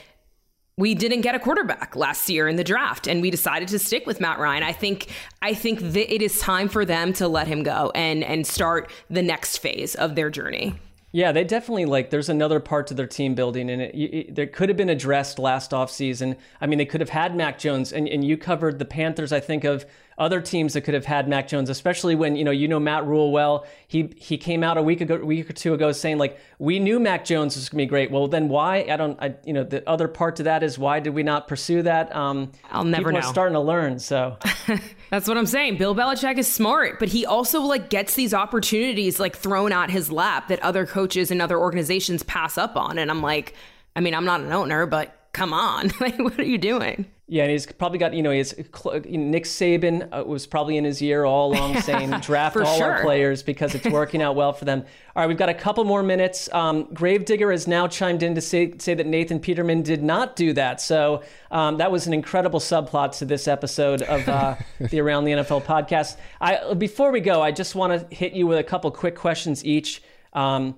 we 0.79 0.95
didn't 0.95 1.23
get 1.23 1.35
a 1.35 1.39
quarterback 1.39 1.97
last 1.97 2.29
year 2.29 2.49
in 2.49 2.57
the 2.57 2.65
draft 2.65 3.07
and 3.07 3.23
we 3.23 3.31
decided 3.31 3.69
to 3.69 3.79
stick 3.79 4.07
with 4.07 4.21
Matt 4.21 4.39
Ryan. 4.39 4.63
I 4.63 4.73
think 4.73 5.09
I 5.41 5.55
think 5.55 5.81
that 5.81 6.15
it 6.15 6.21
is 6.21 6.39
time 6.39 6.69
for 6.69 6.85
them 6.85 7.13
to 7.15 7.29
let 7.29 7.47
him 7.47 7.63
go 7.63 7.93
and 7.95 8.23
and 8.23 8.47
start 8.47 8.91
the 9.09 9.23
next 9.23 9.59
phase 9.59 9.95
of 9.95 10.15
their 10.17 10.29
journey. 10.31 10.75
Yeah, 11.17 11.33
they 11.33 11.45
definitely 11.45 11.87
like. 11.87 12.11
There's 12.11 12.29
another 12.29 12.61
part 12.61 12.89
to 12.89 12.95
their 12.95 13.07
team 13.07 13.35
building, 13.35 13.71
and 13.71 13.81
it, 13.81 14.39
it, 14.39 14.53
could 14.53 14.69
have 14.69 14.77
been 14.77 14.91
addressed 14.91 15.39
last 15.39 15.71
offseason. 15.71 16.37
I 16.61 16.67
mean, 16.67 16.77
they 16.77 16.85
could 16.85 17.01
have 17.01 17.09
had 17.09 17.35
Mac 17.35 17.59
Jones, 17.59 17.91
and, 17.91 18.07
and 18.07 18.23
you 18.23 18.37
covered 18.37 18.79
the 18.79 18.85
Panthers. 18.85 19.33
I 19.33 19.41
think 19.41 19.65
of 19.65 19.87
other 20.19 20.41
teams 20.41 20.73
that 20.73 20.83
could 20.83 20.95
have 20.95 21.05
had 21.05 21.29
Mac 21.29 21.49
Jones, 21.49 21.71
especially 21.71 22.15
when 22.15 22.37
you 22.37 22.45
know 22.45 22.51
you 22.51 22.69
know 22.69 22.81
Matt 22.81 23.05
Rhule 23.07 23.33
well. 23.33 23.67
He 23.87 24.15
he 24.17 24.39
came 24.39 24.63
out 24.63 24.79
a 24.79 24.83
week 24.83 25.01
ago, 25.01 25.17
week 25.17 25.49
or 25.49 25.53
two 25.53 25.75
ago, 25.75 25.93
saying 25.93 26.19
like 26.19 26.39
we 26.59 26.79
knew 26.79 26.99
Mac 26.99 27.25
Jones 27.25 27.57
was 27.57 27.69
going 27.69 27.79
to 27.79 27.85
be 27.85 27.89
great. 27.89 28.11
Well, 28.11 28.29
then 28.29 28.49
why? 28.49 28.87
I 28.91 28.97
don't. 28.97 29.21
I, 29.23 29.35
you 29.45 29.53
know, 29.53 29.65
the 29.65 29.89
other 29.89 30.09
part 30.09 30.37
to 30.37 30.45
that 30.45 30.63
is 30.63 30.79
why 30.79 31.01
did 31.01 31.15
we 31.15 31.23
not 31.23 31.49
pursue 31.49 31.83
that? 31.83 32.15
Um, 32.15 32.53
I'll 32.71 32.85
never 32.85 33.11
people 33.11 33.13
know. 33.13 33.19
Are 33.19 33.31
starting 33.31 33.55
to 33.55 33.61
learn. 33.61 33.99
So 33.99 34.39
That's 35.11 35.29
what 35.29 35.37
I'm 35.37 35.47
saying. 35.47 35.77
Bill 35.77 35.95
Belichick 35.95 36.39
is 36.39 36.51
smart, 36.53 36.99
but 36.99 37.09
he 37.09 37.25
also 37.25 37.61
like 37.61 37.91
gets 37.91 38.15
these 38.15 38.35
opportunities 38.35 39.21
like 39.21 39.37
thrown 39.37 39.73
at 39.73 39.91
his 39.91 40.11
lap 40.11 40.49
that 40.49 40.61
other 40.61 40.87
coaches 40.87 41.31
and 41.31 41.41
other 41.41 41.59
organizations 41.59 42.23
pass 42.23 42.59
up 42.59 42.77
on. 42.77 42.99
And 42.99 43.11
I'm 43.11 43.23
like, 43.23 43.55
I 43.95 44.01
mean, 44.01 44.15
I'm 44.15 44.25
not 44.25 44.41
an 44.41 44.53
owner, 44.53 44.87
but 44.87 45.16
come 45.37 45.53
on, 45.53 45.93
like, 46.01 46.19
what 46.19 46.39
are 46.39 46.45
you 46.45 46.59
doing? 46.59 47.07
Yeah, 47.29 47.43
and 47.43 47.51
he's 47.51 47.67
probably 47.67 47.99
got 47.99 48.15
you 48.15 48.23
know 48.23 48.31
he's 48.31 48.57
Nick 48.57 49.45
Saban 49.45 50.09
uh, 50.17 50.23
was 50.25 50.47
probably 50.47 50.77
in 50.77 50.85
his 50.85 51.03
ear 51.03 51.25
all 51.25 51.53
along 51.53 51.81
saying 51.83 52.11
draft 52.21 52.57
all 52.57 52.79
sure. 52.79 52.93
our 52.93 53.03
players 53.03 53.43
because 53.43 53.75
it's 53.75 53.87
working 53.89 54.23
out 54.23 54.37
well 54.37 54.53
for 54.53 54.65
them. 54.65 54.85
All 55.15 55.23
right, 55.23 55.27
we've 55.27 55.37
got 55.37 55.49
a 55.49 55.55
couple 55.55 55.85
more 55.85 56.05
minutes. 56.05 56.49
Um, 56.53 56.85
Gravedigger 56.95 57.51
has 57.51 57.67
now 57.67 57.89
chimed 57.89 58.23
in 58.23 58.37
to 58.37 58.41
say 58.41 58.79
say 58.79 58.95
that 58.95 59.07
Nathan 59.07 59.41
Peterman 59.41 59.83
did 59.83 60.05
not 60.05 60.37
do 60.37 60.53
that. 60.53 60.81
So 60.81 61.25
um, 61.51 61.79
that 61.79 61.91
was 61.91 62.07
an 62.07 62.15
incredible 62.15 62.61
subplot 62.61 63.19
to 63.19 63.25
this 63.25 63.49
episode 63.49 64.03
of 64.03 64.29
uh, 64.29 64.55
the 64.81 65.01
Around 65.01 65.25
the 65.25 65.33
NFL 65.33 65.65
podcast. 65.65 66.17
I 66.41 66.75
before 66.75 67.11
we 67.11 67.21
go, 67.21 67.43
I 67.43 67.51
just 67.51 67.75
want 67.75 67.93
to 67.93 68.15
hit 68.15 68.35
you 68.35 68.47
with 68.47 68.59
a 68.59 68.65
couple 68.65 68.91
quick 68.93 69.17
questions 69.17 69.65
each. 69.65 70.01
Um, 70.33 70.77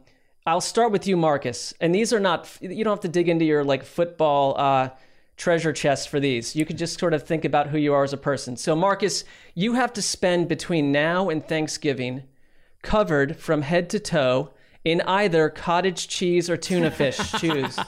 I'll 0.49 0.61
start 0.61 0.93
with 0.93 1.07
you, 1.07 1.17
Marcas. 1.17 1.75
And 1.81 1.95
these 1.95 2.13
are 2.13 2.21
not 2.21 2.49
you 2.61 2.83
don't 2.83 2.93
have 2.93 3.01
to 3.01 3.09
dig 3.09 3.29
into 3.29 3.45
your 3.45 3.65
like 3.65 3.85
football. 3.85 4.59
Uh, 4.59 4.91
treasure 5.37 5.73
chest 5.73 6.09
for 6.09 6.19
these. 6.21 6.55
You 6.55 6.67
can 6.67 6.77
just 6.77 6.99
sort 6.99 7.15
of 7.15 7.23
think 7.23 7.45
about 7.45 7.69
who 7.69 7.79
you 7.79 7.95
are 7.95 8.03
as 8.03 8.13
a 8.13 8.17
person. 8.17 8.57
So, 8.57 8.75
Marcas, 8.75 9.25
you 9.55 9.75
have 9.75 9.93
to 9.93 10.03
spend 10.03 10.49
between 10.49 10.91
now 10.91 11.31
and 11.31 11.47
Thanksgiving 11.47 12.25
covered 12.83 13.37
from 13.37 13.63
head 13.63 13.89
to 13.91 14.01
toe 14.01 14.51
in 14.85 15.01
either 15.03 15.49
cottage 15.49 16.09
cheese 16.09 16.51
or 16.51 16.57
tuna 16.57 16.91
fish. 16.91 17.19
Choose. 17.39 17.79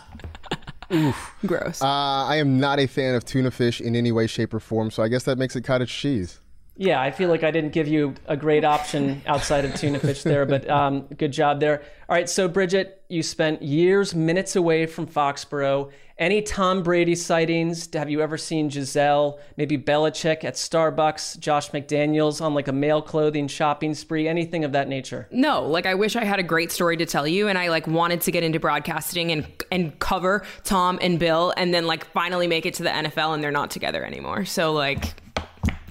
Oof. 0.92 1.34
Gross. 1.46 1.82
Uh, 1.82 1.86
I 1.86 2.36
am 2.36 2.58
not 2.58 2.78
a 2.78 2.86
fan 2.86 3.14
of 3.14 3.24
tuna 3.24 3.50
fish 3.50 3.80
in 3.80 3.94
any 3.94 4.12
way, 4.12 4.26
shape, 4.26 4.54
or 4.54 4.60
form, 4.60 4.90
so 4.90 5.02
I 5.02 5.08
guess 5.08 5.24
that 5.24 5.36
makes 5.36 5.56
it 5.56 5.62
cottage 5.62 5.92
cheese. 5.92 6.40
Yeah, 6.80 6.98
I 6.98 7.10
feel 7.10 7.28
like 7.28 7.44
I 7.44 7.50
didn't 7.50 7.74
give 7.74 7.88
you 7.88 8.14
a 8.24 8.38
great 8.38 8.64
option 8.64 9.20
outside 9.26 9.66
of 9.66 9.74
tuna 9.74 9.98
fish 9.98 10.22
there, 10.22 10.46
but 10.46 10.68
um, 10.70 11.02
good 11.18 11.30
job 11.30 11.60
there. 11.60 11.82
All 12.08 12.14
right, 12.14 12.26
so 12.26 12.48
Bridget, 12.48 13.02
you 13.10 13.22
spent 13.22 13.60
years, 13.60 14.14
minutes 14.14 14.56
away 14.56 14.86
from 14.86 15.06
Foxborough. 15.06 15.90
Any 16.16 16.40
Tom 16.40 16.82
Brady 16.82 17.16
sightings? 17.16 17.86
Have 17.92 18.08
you 18.08 18.22
ever 18.22 18.38
seen 18.38 18.70
Gisele, 18.70 19.38
maybe 19.58 19.76
Belichick 19.76 20.42
at 20.42 20.54
Starbucks, 20.54 21.38
Josh 21.38 21.70
McDaniels 21.70 22.40
on 22.40 22.54
like 22.54 22.68
a 22.68 22.72
male 22.72 23.02
clothing 23.02 23.46
shopping 23.46 23.92
spree, 23.92 24.26
anything 24.26 24.64
of 24.64 24.72
that 24.72 24.88
nature? 24.88 25.28
no, 25.30 25.66
like 25.66 25.84
I 25.84 25.94
wish 25.94 26.16
I 26.16 26.24
had 26.24 26.38
a 26.38 26.42
great 26.42 26.72
story 26.72 26.96
to 26.96 27.04
tell 27.04 27.28
you 27.28 27.48
and 27.48 27.58
I 27.58 27.68
like 27.68 27.86
wanted 27.86 28.22
to 28.22 28.30
get 28.30 28.42
into 28.42 28.58
broadcasting 28.58 29.32
and 29.32 29.46
and 29.70 29.98
cover 29.98 30.44
Tom 30.64 30.98
and 31.02 31.18
Bill 31.18 31.52
and 31.58 31.74
then 31.74 31.86
like 31.86 32.06
finally 32.06 32.46
make 32.46 32.64
it 32.64 32.72
to 32.74 32.82
the 32.82 32.90
NFL 32.90 33.34
and 33.34 33.44
they're 33.44 33.50
not 33.50 33.70
together 33.70 34.02
anymore. 34.02 34.46
So 34.46 34.72
like 34.72 35.14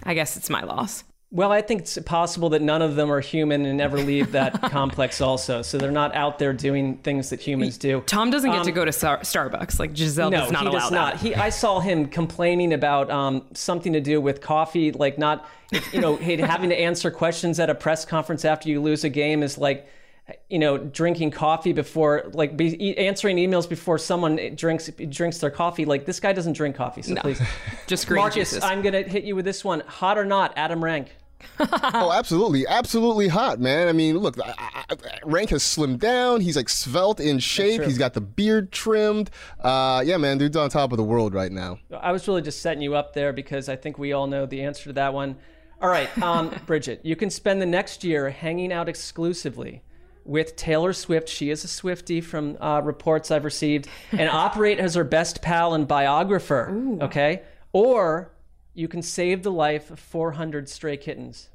I 0.09 0.15
guess 0.15 0.35
it's 0.37 0.49
my 0.49 0.63
loss. 0.63 1.03
Well, 1.31 1.51
I 1.51 1.61
think 1.61 1.81
it's 1.81 1.95
possible 1.99 2.49
that 2.49 2.63
none 2.63 2.81
of 2.81 2.95
them 2.95 3.11
are 3.11 3.19
human 3.19 3.63
and 3.63 3.77
never 3.77 3.99
leave 3.99 4.31
that 4.31 4.59
complex 4.71 5.21
also. 5.21 5.61
So 5.61 5.77
they're 5.77 5.91
not 5.91 6.15
out 6.15 6.39
there 6.39 6.51
doing 6.51 6.97
things 6.97 7.29
that 7.29 7.39
humans 7.39 7.77
do. 7.77 8.01
Tom 8.07 8.31
doesn't 8.31 8.49
get 8.49 8.63
to 8.63 8.71
go 8.71 8.83
to 8.83 8.91
Star- 8.91 9.19
Starbucks. 9.19 9.77
Like 9.79 9.93
Gisele 9.93 10.31
No, 10.31 10.39
does 10.41 10.51
not 10.51 10.61
he 10.63 10.67
allow 10.69 10.79
does 10.79 10.89
that. 10.89 10.95
not. 10.95 11.17
He, 11.17 11.35
I 11.35 11.49
saw 11.49 11.79
him 11.79 12.07
complaining 12.07 12.73
about 12.73 13.11
um, 13.11 13.45
something 13.53 13.93
to 13.93 14.01
do 14.01 14.19
with 14.19 14.41
coffee, 14.41 14.91
like 14.91 15.19
not, 15.19 15.45
you 15.93 16.01
know, 16.01 16.15
having 16.17 16.69
to 16.71 16.79
answer 16.79 17.11
questions 17.11 17.59
at 17.59 17.69
a 17.69 17.75
press 17.75 18.03
conference 18.03 18.43
after 18.43 18.67
you 18.67 18.81
lose 18.81 19.03
a 19.03 19.09
game 19.09 19.43
is 19.43 19.59
like, 19.59 19.87
you 20.49 20.59
know, 20.59 20.77
drinking 20.77 21.31
coffee 21.31 21.73
before, 21.73 22.29
like, 22.33 22.57
be, 22.57 22.75
e- 22.83 22.97
answering 22.97 23.37
emails 23.37 23.67
before 23.67 23.97
someone 23.97 24.55
drinks 24.55 24.89
drinks 25.09 25.37
their 25.39 25.51
coffee. 25.51 25.85
Like 25.85 26.05
this 26.05 26.19
guy 26.19 26.33
doesn't 26.33 26.53
drink 26.53 26.75
coffee, 26.75 27.01
so 27.01 27.15
please, 27.15 27.41
Just 27.87 28.07
green 28.07 28.21
Marcas, 28.21 28.35
juices. 28.35 28.63
I'm 28.63 28.81
gonna 28.81 29.03
hit 29.03 29.23
you 29.23 29.35
with 29.35 29.45
this 29.45 29.63
one. 29.63 29.81
Hot 29.81 30.17
or 30.17 30.25
not, 30.25 30.53
Adam 30.55 30.83
Rank. 30.83 31.15
oh, 31.59 32.11
absolutely, 32.13 32.67
absolutely 32.67 33.27
hot, 33.27 33.59
man. 33.59 33.87
I 33.87 33.93
mean, 33.93 34.17
look, 34.17 34.37
I, 34.43 34.83
I, 34.89 34.95
Rank 35.23 35.51
has 35.51 35.63
slimmed 35.63 35.99
down. 35.99 36.41
He's 36.41 36.55
like 36.55 36.67
svelte 36.69 37.21
in 37.21 37.39
shape. 37.39 37.81
He's 37.83 37.97
got 37.97 38.13
the 38.13 38.21
beard 38.21 38.71
trimmed. 38.71 39.29
Uh, 39.59 40.03
yeah, 40.05 40.17
man, 40.17 40.37
dude's 40.37 40.57
on 40.57 40.69
top 40.69 40.91
of 40.91 40.97
the 40.97 41.03
world 41.03 41.33
right 41.33 41.51
now. 41.51 41.79
I 41.97 42.11
was 42.11 42.27
really 42.27 42.41
just 42.41 42.61
setting 42.61 42.81
you 42.81 42.95
up 42.95 43.13
there 43.13 43.31
because 43.31 43.69
I 43.69 43.75
think 43.75 43.97
we 43.97 44.11
all 44.11 44.27
know 44.27 44.45
the 44.45 44.63
answer 44.63 44.85
to 44.85 44.93
that 44.93 45.13
one. 45.13 45.37
All 45.81 45.89
right, 45.89 46.15
um, 46.21 46.53
Bridget, 46.65 47.01
you 47.03 47.15
can 47.15 47.29
spend 47.29 47.61
the 47.61 47.65
next 47.65 48.03
year 48.03 48.29
hanging 48.29 48.73
out 48.73 48.89
exclusively 48.89 49.81
with 50.29 50.55
Taylor 50.55 50.93
Swift. 50.93 51.27
She 51.27 51.49
is 51.49 51.63
a 51.63 51.67
Swiftie 51.67 52.23
from 52.23 52.55
uh, 52.61 52.81
reports 52.81 53.31
I've 53.31 53.45
received, 53.45 53.87
and 54.11 54.29
operate 54.29 54.79
as 54.79 54.93
her 54.95 55.03
best 55.03 55.41
pal 55.41 55.73
and 55.73 55.87
biographer. 55.87 56.97
Okay, 57.01 57.41
or 57.73 58.31
you 58.73 58.87
can 58.87 59.01
save 59.01 59.43
the 59.43 59.51
life 59.51 59.89
of 59.91 59.99
400 59.99 60.69
stray 60.69 60.95
kittens. 60.97 61.49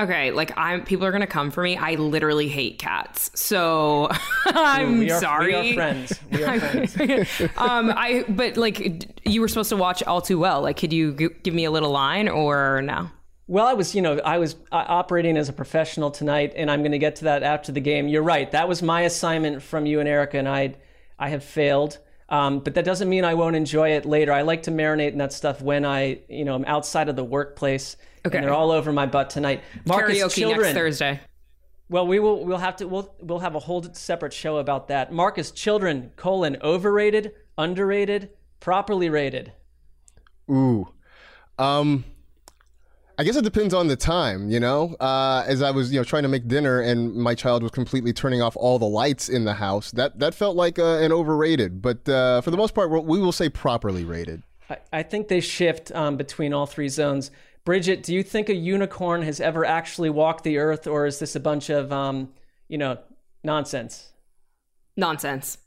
Okay, 0.00 0.30
like 0.30 0.56
I'm 0.56 0.84
people 0.84 1.04
are 1.06 1.10
gonna 1.12 1.26
come 1.26 1.50
for 1.50 1.60
me. 1.62 1.76
I 1.76 1.94
literally 1.96 2.48
hate 2.48 2.78
cats. 2.78 3.30
So 3.34 4.08
I'm 4.46 4.98
we 4.98 5.10
are, 5.10 5.20
sorry. 5.20 5.54
We 5.54 5.70
are 5.72 5.74
friends. 5.74 6.20
We 6.30 6.44
are 6.44 6.60
friends. 6.86 7.40
um 7.56 7.92
I 7.94 8.24
but 8.28 8.56
like 8.56 8.76
d- 8.76 9.08
you 9.24 9.40
were 9.40 9.48
supposed 9.48 9.70
to 9.70 9.76
watch 9.76 10.04
all 10.04 10.20
too 10.22 10.38
well. 10.38 10.62
Like 10.62 10.76
could 10.76 10.92
you 10.92 11.14
g- 11.14 11.28
give 11.42 11.52
me 11.52 11.64
a 11.64 11.70
little 11.72 11.90
line 11.90 12.28
or 12.28 12.80
no? 12.82 13.10
Well, 13.48 13.66
I 13.66 13.72
was, 13.72 13.94
you 13.94 14.02
know, 14.02 14.18
I 14.18 14.36
was 14.36 14.56
uh, 14.70 14.84
operating 14.86 15.38
as 15.38 15.48
a 15.48 15.54
professional 15.54 16.10
tonight, 16.10 16.52
and 16.54 16.70
I'm 16.70 16.82
going 16.82 16.92
to 16.92 16.98
get 16.98 17.16
to 17.16 17.24
that 17.24 17.42
after 17.42 17.72
the 17.72 17.80
game. 17.80 18.06
You're 18.06 18.22
right. 18.22 18.50
That 18.50 18.68
was 18.68 18.82
my 18.82 19.00
assignment 19.02 19.62
from 19.62 19.86
you 19.86 20.00
and 20.00 20.08
Erica, 20.08 20.38
and 20.38 20.46
I, 20.46 20.74
I 21.18 21.30
have 21.30 21.42
failed. 21.42 21.98
Um, 22.28 22.60
but 22.60 22.74
that 22.74 22.84
doesn't 22.84 23.08
mean 23.08 23.24
I 23.24 23.32
won't 23.32 23.56
enjoy 23.56 23.92
it 23.92 24.04
later. 24.04 24.34
I 24.34 24.42
like 24.42 24.64
to 24.64 24.70
marinate 24.70 25.12
in 25.12 25.18
that 25.18 25.32
stuff 25.32 25.62
when 25.62 25.86
I, 25.86 26.20
you 26.28 26.44
know, 26.44 26.54
I'm 26.54 26.66
outside 26.66 27.08
of 27.08 27.16
the 27.16 27.24
workplace. 27.24 27.96
Okay. 28.26 28.36
And 28.36 28.46
they're 28.46 28.52
all 28.52 28.70
over 28.70 28.92
my 28.92 29.06
butt 29.06 29.30
tonight. 29.30 29.62
Marcas, 29.86 30.18
Karaoke 30.18 30.34
children. 30.34 30.60
next 30.60 30.74
Thursday. 30.74 31.20
Well, 31.88 32.06
we 32.06 32.18
will. 32.18 32.44
We'll 32.44 32.58
have 32.58 32.76
to. 32.76 32.86
We'll 32.86 33.14
we'll 33.20 33.38
have 33.38 33.54
a 33.54 33.60
whole 33.60 33.82
separate 33.94 34.34
show 34.34 34.58
about 34.58 34.88
that. 34.88 35.10
Marcas, 35.10 35.50
children: 35.52 36.12
colon 36.16 36.58
overrated, 36.62 37.32
underrated, 37.56 38.28
properly 38.60 39.08
rated. 39.08 39.52
Ooh. 40.50 40.88
Um 41.58 42.04
I 43.20 43.24
guess 43.24 43.34
it 43.34 43.42
depends 43.42 43.74
on 43.74 43.88
the 43.88 43.96
time, 43.96 44.48
you 44.48 44.60
know. 44.60 44.94
Uh, 45.00 45.42
as 45.44 45.60
I 45.60 45.72
was, 45.72 45.92
you 45.92 45.98
know, 45.98 46.04
trying 46.04 46.22
to 46.22 46.28
make 46.28 46.46
dinner, 46.46 46.80
and 46.80 47.12
my 47.16 47.34
child 47.34 47.64
was 47.64 47.72
completely 47.72 48.12
turning 48.12 48.40
off 48.40 48.56
all 48.56 48.78
the 48.78 48.86
lights 48.86 49.28
in 49.28 49.44
the 49.44 49.54
house. 49.54 49.90
That 49.90 50.20
that 50.20 50.34
felt 50.34 50.54
like 50.56 50.78
uh, 50.78 50.98
an 50.98 51.10
overrated, 51.10 51.82
but 51.82 52.08
uh, 52.08 52.40
for 52.42 52.52
the 52.52 52.56
most 52.56 52.74
part, 52.74 52.90
we 52.90 53.18
will 53.18 53.32
say 53.32 53.48
properly 53.48 54.04
rated. 54.04 54.44
I, 54.70 54.78
I 54.92 55.02
think 55.02 55.26
they 55.26 55.40
shift 55.40 55.90
um, 55.96 56.16
between 56.16 56.52
all 56.52 56.66
three 56.66 56.88
zones. 56.88 57.32
Bridget, 57.64 58.04
do 58.04 58.14
you 58.14 58.22
think 58.22 58.48
a 58.48 58.54
unicorn 58.54 59.22
has 59.22 59.40
ever 59.40 59.64
actually 59.64 60.10
walked 60.10 60.44
the 60.44 60.58
earth, 60.58 60.86
or 60.86 61.04
is 61.04 61.18
this 61.18 61.34
a 61.34 61.40
bunch 61.40 61.70
of, 61.70 61.92
um, 61.92 62.30
you 62.68 62.78
know, 62.78 62.98
nonsense? 63.42 64.12
Nonsense. 64.96 65.58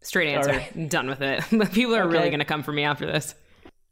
Straight 0.00 0.34
answer. 0.34 0.54
Sorry. 0.54 0.86
Done 0.86 1.08
with 1.08 1.20
it. 1.20 1.42
People 1.72 1.94
are 1.94 2.08
really 2.08 2.30
gonna 2.30 2.46
come 2.46 2.62
for 2.62 2.72
me 2.72 2.84
after 2.84 3.04
this. 3.04 3.34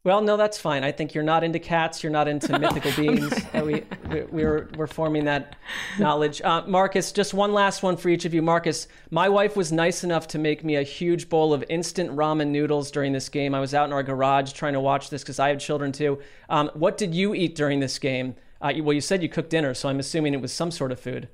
Well, 0.07 0.21
no, 0.21 0.37
that's 0.37 0.57
fine. 0.57 0.85
I 0.85 0.93
think 0.93 1.15
you're 1.15 1.25
not 1.25 1.43
into 1.43 1.59
cats. 1.59 2.05
You're 2.05 2.13
not 2.13 2.29
into 2.29 2.57
mythical 2.61 2.93
beings. 2.93 3.33
Uh, 3.53 3.63
we, 3.65 3.83
we, 4.09 4.23
we're, 4.31 4.69
we're 4.77 4.87
forming 4.87 5.25
that 5.25 5.57
knowledge. 5.99 6.41
Uh, 6.43 6.63
Marcas, 6.63 7.11
just 7.11 7.35
one 7.35 7.53
last 7.53 7.83
one 7.83 7.97
for 7.97 8.09
each 8.09 8.25
of 8.25 8.33
you. 8.33 8.41
Marcas, 8.41 8.87
my 9.11 9.29
wife 9.29 9.57
was 9.57 9.73
nice 9.73 10.05
enough 10.05 10.29
to 10.29 10.39
make 10.39 10.63
me 10.63 10.77
a 10.77 10.85
huge 10.85 11.29
bowl 11.29 11.53
of 11.53 11.65
instant 11.69 12.15
ramen 12.15 12.51
noodles 12.51 12.93
during 12.93 13.13
this 13.13 13.29
game. 13.29 13.53
I 13.53 13.59
was 13.59 13.75
out 13.75 13.87
in 13.87 13.93
our 13.93 14.05
garage 14.05 14.53
trying 14.53 14.75
to 14.75 14.81
watch 14.81 15.11
this 15.11 15.25
because 15.25 15.41
I 15.41 15.49
have 15.49 15.59
children 15.59 15.91
too. 15.91 16.21
Um, 16.49 16.71
what 16.75 16.97
did 16.99 17.13
you 17.13 17.35
eat 17.35 17.57
during 17.57 17.81
this 17.81 17.99
game? 17.99 18.37
Uh, 18.61 18.75
well, 18.83 18.93
you 18.93 19.01
said 19.01 19.25
you 19.25 19.29
cooked 19.29 19.51
dinner, 19.51 19.75
so 19.75 19.89
I'm 19.89 19.99
assuming 19.99 20.35
it 20.35 20.41
was 20.41 20.53
some 20.53 20.71
sort 20.71 20.93
of 20.93 21.01
food. 21.01 21.29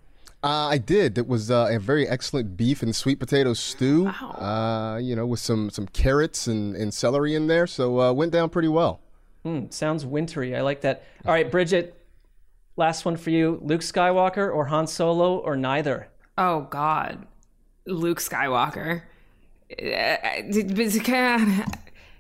Uh, 0.45 0.69
I 0.71 0.79
did. 0.79 1.19
It 1.19 1.29
was 1.29 1.51
uh, 1.51 1.69
a 1.71 1.79
very 1.79 2.09
excellent 2.09 2.57
beef 2.57 2.83
and 2.83 2.95
sweet 2.95 3.21
potato 3.21 3.55
stew. 3.55 4.09
Uh, 4.09 4.99
you 5.01 5.15
know, 5.15 5.27
with 5.27 5.41
some 5.41 5.71
some 5.71 5.87
carrots 5.87 6.49
and, 6.49 6.75
and 6.75 6.93
celery 6.93 7.35
in 7.35 7.47
there. 7.47 7.67
So 7.67 8.01
uh, 8.01 8.13
went 8.13 8.33
down 8.33 8.51
pretty 8.51 8.69
well. 8.69 9.01
Sounds 9.71 10.07
wintry. 10.07 10.57
I 10.57 10.61
like 10.63 10.83
that. 10.83 11.05
All 11.27 11.33
right, 11.33 11.51
Bridget, 11.51 11.97
last 12.77 13.05
one 13.05 13.17
for 13.17 13.31
you. 13.31 13.61
Luke 13.63 13.81
Skywalker 13.81 14.53
or 14.53 14.67
Han 14.67 14.87
Solo 14.87 15.39
or 15.39 15.57
neither? 15.57 16.09
Oh 16.39 16.63
God, 16.71 17.27
Luke 17.87 18.19
Skywalker. 18.19 19.03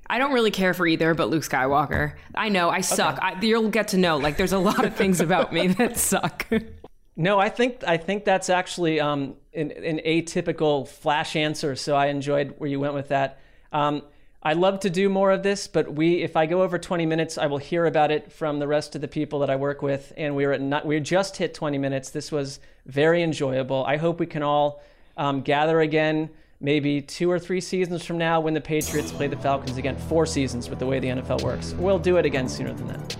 I 0.08 0.18
don't 0.18 0.32
really 0.32 0.50
care 0.50 0.74
for 0.74 0.87
either, 0.87 1.14
but 1.14 1.30
Luke 1.30 1.42
Skywalker. 1.44 2.14
I 2.35 2.48
know 2.48 2.70
I 2.70 2.80
suck. 2.80 3.18
I, 3.22 3.40
you'll 3.40 3.70
get 3.70 3.88
to 3.88 3.98
know. 3.98 4.16
Like, 4.16 4.37
there's 4.37 4.52
a 4.52 4.58
lot 4.58 4.85
of 4.85 4.94
things 4.96 5.20
about 5.20 5.52
me 5.52 5.68
that 5.68 5.96
suck. 5.96 6.46
No, 7.16 7.38
I 7.38 7.48
think 7.51 7.85
I 7.87 7.98
think 7.98 8.25
that's 8.25 8.48
actually 8.48 9.01
um, 9.01 9.35
an, 9.55 9.70
an 9.72 10.01
atypical 10.07 10.88
flash 10.88 11.37
answer. 11.37 11.77
So 11.77 11.94
I 11.94 12.07
enjoyed 12.07 12.55
where 12.59 12.70
you 12.70 12.81
went 12.81 12.94
with 12.94 13.09
that. 13.09 13.38
Um, 13.72 14.03
I 14.44 14.55
love 14.55 14.81
to 14.81 14.90
do 14.90 15.09
more 15.09 15.31
of 15.31 15.44
this, 15.44 15.68
but 15.68 15.92
we, 15.94 16.22
if 16.22 16.37
I 16.37 16.46
go 16.46 16.62
over 16.62 16.77
20 16.77 17.07
minutes, 17.07 17.38
I 17.38 17.46
will 17.46 17.59
hear 17.59 17.87
about 17.87 18.11
it 18.11 18.33
from 18.33 18.59
the 18.59 18.66
rest 18.66 18.96
of 18.96 19.01
the 19.01 19.07
people 19.07 19.38
that 19.38 19.51
I 19.51 19.57
work 19.57 19.83
with. 19.83 20.12
And 20.16 20.35
we 20.35 20.44
are 20.46 20.53
at 20.53 20.61
not, 20.61 20.85
we 20.85 20.98
just 20.98 21.37
hit 21.37 21.55
20 21.55 21.79
minutes. 21.79 22.11
This 22.11 22.33
was 22.33 22.59
very 22.85 23.22
enjoyable. 23.22 23.85
I 23.85 23.98
hope 23.98 24.18
we 24.18 24.27
can 24.27 24.42
all 24.42 24.83
um, 25.16 25.42
gather 25.42 25.81
again, 25.81 26.29
maybe 26.61 27.01
two 27.01 27.31
or 27.31 27.38
three 27.38 27.61
seasons 27.61 28.05
from 28.05 28.18
now 28.18 28.40
when 28.40 28.53
the 28.53 28.61
Patriots 28.61 29.12
play 29.12 29.29
the 29.29 29.37
Falcons 29.37 29.77
again. 29.77 29.96
Four 29.96 30.27
seasons 30.27 30.68
with 30.68 30.81
the 30.81 30.87
way 30.87 30.98
the 30.98 31.09
NFL 31.09 31.42
works. 31.42 31.72
We'll 31.75 32.01
do 32.01 32.16
it 32.16 32.27
again 32.27 32.48
sooner 32.48 32.72
than 32.72 32.88
that. 32.88 33.16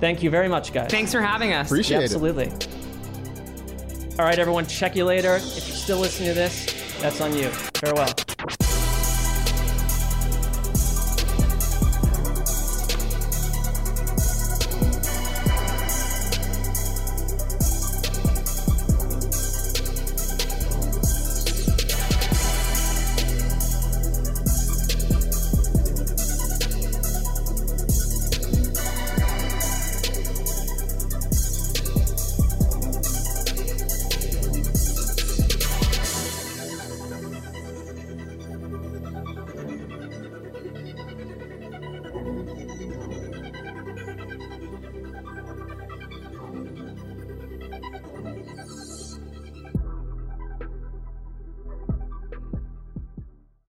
Thank 0.00 0.20
you 0.20 0.30
very 0.30 0.48
much, 0.48 0.72
guys. 0.72 0.90
Thanks 0.90 1.12
for 1.12 1.20
having 1.20 1.52
us. 1.52 1.68
Appreciate 1.68 1.98
Yeah, 1.98 2.02
it. 2.02 2.04
absolutely. 2.06 2.50
All 4.18 4.26
right, 4.26 4.38
everyone. 4.38 4.66
Check 4.66 4.96
you 4.96 5.04
later. 5.04 5.36
If 5.36 5.68
you're 5.68 5.76
still 5.76 5.98
listening 5.98 6.28
to 6.28 6.34
this, 6.34 6.66
that's 7.00 7.20
on 7.20 7.34
you. 7.34 7.48
Farewell. 7.74 8.14